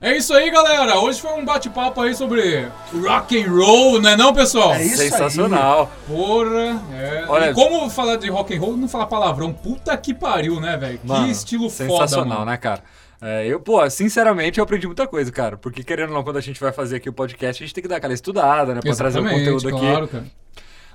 É 0.05 0.17
isso 0.17 0.33
aí, 0.33 0.51
galera. 0.51 0.99
Hoje 0.99 1.21
foi 1.21 1.31
um 1.31 1.45
bate-papo 1.45 2.01
aí 2.01 2.13
sobre 2.13 2.67
rock 3.07 3.41
and 3.41 3.49
roll, 3.49 4.01
né 4.01 4.17
não, 4.17 4.33
pessoal? 4.33 4.73
É 4.73 4.83
isso 4.83 4.97
Sensacional. 4.97 5.89
Porra, 6.05 6.77
é. 6.93 7.25
Olha- 7.29 7.51
E 7.51 7.53
como 7.53 7.89
falar 7.89 8.17
de 8.17 8.29
rock 8.29 8.53
and 8.53 8.59
roll 8.59 8.75
não 8.75 8.89
falar 8.89 9.05
palavrão? 9.05 9.53
Puta 9.53 9.95
que 9.95 10.13
pariu, 10.13 10.59
né, 10.59 10.75
velho? 10.75 10.99
Que 10.99 11.31
estilo 11.31 11.69
foda, 11.69 11.89
Sensacional, 12.05 12.43
né, 12.43 12.57
cara? 12.57 12.83
É, 13.21 13.47
eu, 13.47 13.61
pô, 13.61 13.89
sinceramente, 13.89 14.59
eu 14.59 14.65
aprendi 14.65 14.85
muita 14.85 15.07
coisa, 15.07 15.31
cara. 15.31 15.55
Porque, 15.55 15.81
querendo 15.85 16.09
ou 16.09 16.15
não, 16.15 16.23
quando 16.25 16.35
a 16.35 16.41
gente 16.41 16.59
vai 16.59 16.73
fazer 16.73 16.97
aqui 16.97 17.07
o 17.07 17.13
podcast, 17.13 17.63
a 17.63 17.65
gente 17.65 17.73
tem 17.73 17.81
que 17.81 17.87
dar 17.87 17.95
aquela 17.95 18.13
estudada, 18.13 18.73
né? 18.75 18.81
Pra 18.81 18.93
trazer 18.93 19.19
o 19.19 19.21
Exatamente, 19.21 19.51
conteúdo 19.53 19.69
aqui. 19.69 19.79
claro, 19.87 20.07
cara. 20.09 20.25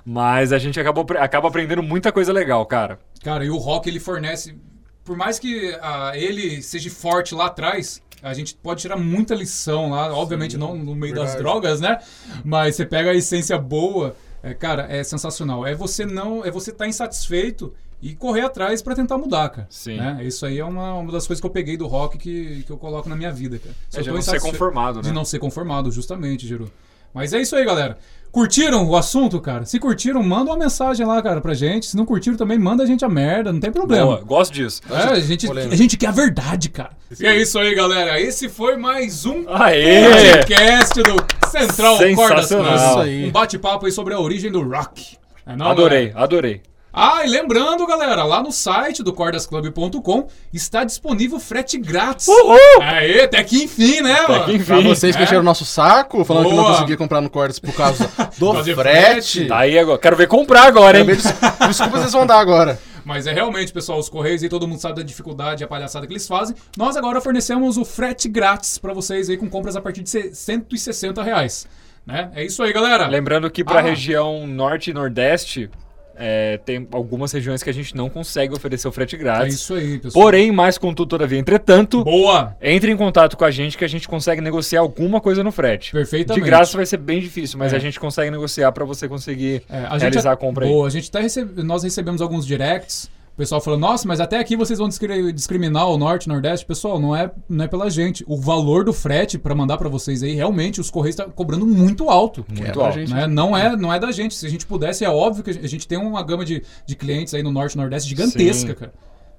Mas 0.04 0.52
a 0.52 0.58
gente 0.58 0.78
acabou, 0.78 1.06
acaba 1.18 1.48
aprendendo 1.48 1.82
muita 1.82 2.12
coisa 2.12 2.30
legal, 2.30 2.64
cara. 2.66 2.98
Cara, 3.24 3.42
e 3.42 3.48
o 3.48 3.56
rock 3.56 3.88
ele 3.88 4.00
fornece. 4.00 4.54
Por 5.02 5.16
mais 5.16 5.38
que 5.38 5.74
ah, 5.80 6.12
ele 6.14 6.60
seja 6.60 6.90
forte 6.90 7.34
lá 7.34 7.46
atrás, 7.46 8.02
a 8.22 8.35
gente 8.35 8.54
pode 8.54 8.81
tirar 8.81 8.96
muita 8.96 9.35
lição 9.35 9.90
lá. 9.90 10.12
Obviamente 10.12 10.57
não 10.57 10.76
no 10.76 10.94
meio 10.94 11.14
das 11.14 11.35
verdade. 11.35 11.42
drogas, 11.42 11.81
né? 11.81 11.98
Mas 12.44 12.76
você 12.76 12.85
pega 12.87 13.11
a 13.11 13.14
essência 13.14 13.59
boa. 13.59 14.14
é, 14.42 14.54
cara, 14.54 14.87
é 14.88 15.02
sensacional. 15.04 15.66
É 15.66 15.74
você 15.74 16.04
não. 16.07 16.44
É 16.44 16.50
você 16.50 16.70
estar 16.70 16.87
insatisfeito 16.87 17.72
e 18.00 18.14
correr 18.14 18.42
atrás 18.42 18.81
pra 18.81 18.94
tentar 18.94 19.18
mudar, 19.18 19.48
cara. 19.48 19.66
Sim. 19.70 19.96
Né? 19.96 20.20
Isso 20.22 20.46
aí 20.46 20.59
é 20.59 20.64
uma, 20.64 20.94
uma 20.94 21.11
das 21.12 21.26
coisas 21.26 21.40
que 21.40 21.46
eu 21.46 21.50
peguei 21.50 21.76
do 21.76 21.87
rock 21.87 22.16
que, 22.16 22.62
que 22.62 22.70
eu 22.70 22.78
coloco 22.78 23.09
na 23.09 23.16
minha 23.16 23.33
vida, 23.33 23.59
cara. 23.59 23.74
Se 23.90 23.98
É 23.98 24.02
de 24.02 24.11
não 24.11 24.22
ser 24.22 24.40
conformado, 24.40 25.00
De 25.02 25.09
né? 25.09 25.14
não 25.14 25.24
ser 25.24 25.38
conformado, 25.40 25.90
justamente, 25.90 26.46
Giru. 26.46 26.70
Mas 27.12 27.32
é 27.32 27.40
isso 27.40 27.56
aí, 27.56 27.64
galera. 27.64 27.98
Curtiram 28.30 28.86
o 28.86 28.94
assunto, 28.94 29.40
cara? 29.40 29.64
Se 29.64 29.78
curtiram, 29.78 30.22
manda 30.22 30.50
uma 30.50 30.56
mensagem 30.58 31.04
lá, 31.06 31.20
cara, 31.22 31.40
pra 31.40 31.54
gente. 31.54 31.86
Se 31.86 31.96
não 31.96 32.04
curtiram 32.04 32.36
também, 32.36 32.58
manda 32.58 32.82
a 32.82 32.86
gente 32.86 33.04
a 33.04 33.08
merda, 33.08 33.52
não 33.52 33.58
tem 33.58 33.72
problema. 33.72 34.04
Boa, 34.04 34.20
gosto 34.20 34.52
disso. 34.52 34.82
É, 34.90 34.94
a 35.14 35.20
gente, 35.20 35.46
Polêmica. 35.46 35.74
a 35.74 35.76
gente 35.76 35.96
quer 35.96 36.08
a 36.08 36.12
verdade, 36.12 36.68
cara. 36.68 36.90
E 37.18 37.26
é 37.26 37.36
isso 37.40 37.58
aí, 37.58 37.74
galera. 37.74 38.20
Esse 38.20 38.48
foi 38.48 38.76
mais 38.76 39.24
um 39.24 39.44
Aê! 39.48 40.36
podcast 40.36 41.02
do 41.02 41.48
Central 41.48 41.96
Cordas 42.14 42.48
Sensacional. 42.48 43.00
Um 43.06 43.30
bate-papo 43.30 43.86
aí 43.86 43.92
sobre 43.92 44.12
a 44.12 44.20
origem 44.20 44.52
do 44.52 44.62
rock. 44.62 45.16
É 45.46 45.56
não, 45.56 45.66
Adorei, 45.68 46.08
galera? 46.08 46.24
adorei. 46.24 46.62
Ah, 46.92 47.20
e 47.24 47.29
lembrando, 47.29 47.87
galera, 47.87 48.24
lá 48.24 48.42
no 48.42 48.51
site 48.51 49.03
do 49.03 49.12
cordasclub.com 49.12 50.27
está 50.53 50.85
disponível 50.85 51.38
frete 51.38 51.77
grátis. 51.79 52.27
Uhul! 52.27 52.59
Aê, 52.83 53.22
até 53.22 53.42
que 53.44 53.64
enfim, 53.64 54.01
né, 54.01 54.12
Até 54.20 54.33
mano? 54.33 54.44
que 54.46 54.53
enfim. 54.55 54.64
Pra 54.64 54.81
vocês 54.81 55.14
que 55.14 55.22
É. 55.22 55.24
encheram 55.24 55.42
o 55.42 55.44
nosso 55.44 55.64
saco, 55.64 56.24
falando 56.24 56.46
que 56.48 56.55
não 56.55 56.62
Boa. 56.62 56.72
conseguia 56.74 56.96
comprar 56.96 57.20
no 57.20 57.29
Cordas 57.31 57.59
por 57.59 57.72
causa 57.74 58.09
do 58.38 58.53
frete. 58.55 58.74
frete. 58.74 59.46
Tá 59.46 59.59
aí 59.59 59.79
agora. 59.79 59.98
Quero 59.98 60.16
ver 60.16 60.27
comprar 60.29 60.62
agora, 60.64 60.98
hein? 60.98 61.05
Des- 61.07 61.22
Desculpa, 61.68 61.98
vocês 61.98 62.12
vão 62.12 62.27
dar 62.27 62.38
agora. 62.40 62.79
Mas 63.05 63.27
é 63.27 63.33
realmente, 63.33 63.72
pessoal, 63.72 63.98
os 63.98 64.09
Correios 64.09 64.42
aí, 64.42 64.48
todo 64.48 64.66
mundo 64.66 64.81
sabe 64.81 64.96
da 64.96 65.03
dificuldade 65.03 65.62
e 65.62 65.64
a 65.64 65.68
palhaçada 65.68 66.07
que 66.07 66.12
eles 66.12 66.27
fazem. 66.27 66.55
Nós 66.77 66.96
agora 66.96 67.20
fornecemos 67.20 67.77
o 67.79 67.85
frete 67.85 68.29
grátis 68.29 68.77
pra 68.77 68.92
vocês 68.92 69.31
aí 69.31 69.37
com 69.37 69.48
compras 69.48 69.77
a 69.77 69.81
partir 69.81 70.03
de 70.03 70.11
se- 70.11 70.35
160 70.35 71.22
reais. 71.22 71.66
Né? 72.07 72.31
É 72.35 72.44
isso 72.44 72.62
aí, 72.62 72.72
galera. 72.72 73.07
Lembrando 73.07 73.51
que 73.51 73.62
pra 73.62 73.79
Ah. 73.79 73.83
região 73.83 74.46
norte 74.46 74.90
e 74.90 74.94
nordeste, 74.94 75.70
é, 76.18 76.59
tem 76.64 76.87
algumas 76.92 77.31
regiões 77.33 77.62
que 77.62 77.70
a 77.70 77.72
gente 77.72 77.96
não 77.96 78.09
consegue 78.11 78.52
oferecer 78.54 78.88
o 78.88 78.92
frete 78.92 79.14
É 79.16 79.18
grátis. 79.18 79.54
isso 79.54 79.74
aí, 79.74 79.98
pessoal. 79.98 80.24
Porém, 80.24 80.50
mais 80.52 80.76
contudo, 80.76 81.09
todavia, 81.09 81.38
entretanto, 81.38 82.02
Boa! 82.04 82.57
entre 82.61 82.90
em 82.90 82.96
contato 82.96 83.37
com 83.37 83.44
a 83.44 83.50
gente 83.50 83.78
que 83.78 83.85
a 83.85 83.88
gente 83.88 84.09
consegue 84.09 84.40
negociar 84.40 84.81
alguma 84.81 85.20
coisa 85.20 85.42
no 85.44 85.52
frete. 85.52 85.92
Perfeitamente. 85.92 86.42
De 86.44 86.50
graça 86.50 86.76
vai 86.76 86.87
ser 86.87 86.96
bem 86.98 87.20
difícil, 87.20 87.59
mas 87.59 87.72
É. 87.72 87.76
a 87.76 87.78
gente 87.78 87.98
consegue 88.00 88.31
negociar 88.31 88.72
pra 88.72 88.85
você 88.85 89.09
conseguir 89.09 89.62
É, 89.68 89.78
a 89.87 89.90
gente 89.92 90.00
realizar 90.00 90.33
a 90.33 90.37
compra 90.37 90.64
aí. 90.64 90.70
Boa, 90.70 90.87
a 90.87 90.90
gente 90.90 91.11
tá. 91.11 91.20
Nós 91.64 91.83
recebemos 91.83 92.20
alguns 92.20 92.46
directs. 92.46 93.11
O 93.38 93.40
pessoal 93.40 93.61
falou, 93.61 93.79
nossa, 93.79 94.09
mas 94.09 94.18
até 94.18 94.37
aqui 94.40 94.57
vocês 94.57 94.81
vão 94.81 94.88
discri- 94.88 95.33
discriminar 95.33 95.87
o 95.88 95.96
norte 95.96 96.24
e 96.24 96.29
nordeste. 96.29 96.66
Pessoal, 96.66 96.98
não 96.98 97.14
é, 97.14 97.31
não 97.48 97.64
é 97.64 97.68
pela 97.68 97.88
gente. 97.88 98.24
O 98.27 98.37
valor 98.37 98.83
do 98.85 98.92
frete 98.92 99.38
pra 99.38 99.55
mandar 99.55 99.79
pra 99.79 99.88
vocês 99.88 100.24
aí, 100.24 100.35
realmente, 100.35 100.81
os 100.81 100.90
Correios 100.90 101.14
estão 101.16 101.31
cobrando 101.31 101.64
muito 101.64 102.11
alto. 102.11 102.44
Muito 102.48 102.81
É, 102.81 102.85
alto. 102.85 102.94
gente- 102.98 103.14
né? 103.14 103.29
Não, 103.29 103.57
é, 103.57 103.77
não 103.77 103.94
é 103.94 104.01
da 104.01 104.11
gente. 104.11 104.35
Se 104.35 104.44
a 104.44 104.51
gente 104.51 104.66
pudesse, 104.66 105.05
é 105.05 105.09
óbvio 105.09 105.44
que 105.44 105.51
a 105.51 105.68
gente 105.68 105.87
tem 105.87 105.96
uma 105.96 106.20
gama 106.20 106.44
de, 106.44 106.64
de 106.85 106.96
clientes 106.96 107.33
aí 107.33 107.40
no 107.40 107.53
Norte 107.53 107.74
e 107.74 107.77
Nordeste 107.77 108.09
gigantesca, 108.09 108.70
Sim. 108.70 108.74
cara. 108.74 108.92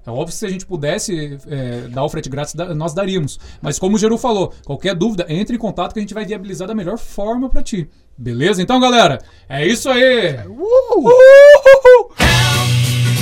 É 0.06 0.10
óbvio 0.10 0.28
que 0.28 0.34
se 0.34 0.46
a 0.46 0.48
gente 0.48 0.64
pudesse 0.64 1.38
é, 1.46 1.82
dar 1.88 2.02
o 2.02 2.08
frete 2.08 2.30
grátis, 2.30 2.54
nós 2.74 2.94
daríamos. 2.94 3.38
Mas 3.60 3.78
como 3.78 3.96
o 3.96 3.98
Geru 3.98 4.16
falou, 4.16 4.50
qualquer 4.64 4.94
dúvida, 4.94 5.26
entre 5.28 5.56
em 5.56 5.58
contato 5.58 5.92
que 5.92 5.98
a 5.98 6.02
gente 6.02 6.14
vai 6.14 6.24
viabilizar 6.24 6.66
da 6.66 6.74
melhor 6.74 6.96
forma 6.96 7.50
pra 7.50 7.62
ti. 7.62 7.86
Beleza? 8.16 8.62
Então, 8.62 8.80
galera, 8.80 9.18
é 9.46 9.66
isso 9.66 9.90
aí! 9.90 10.36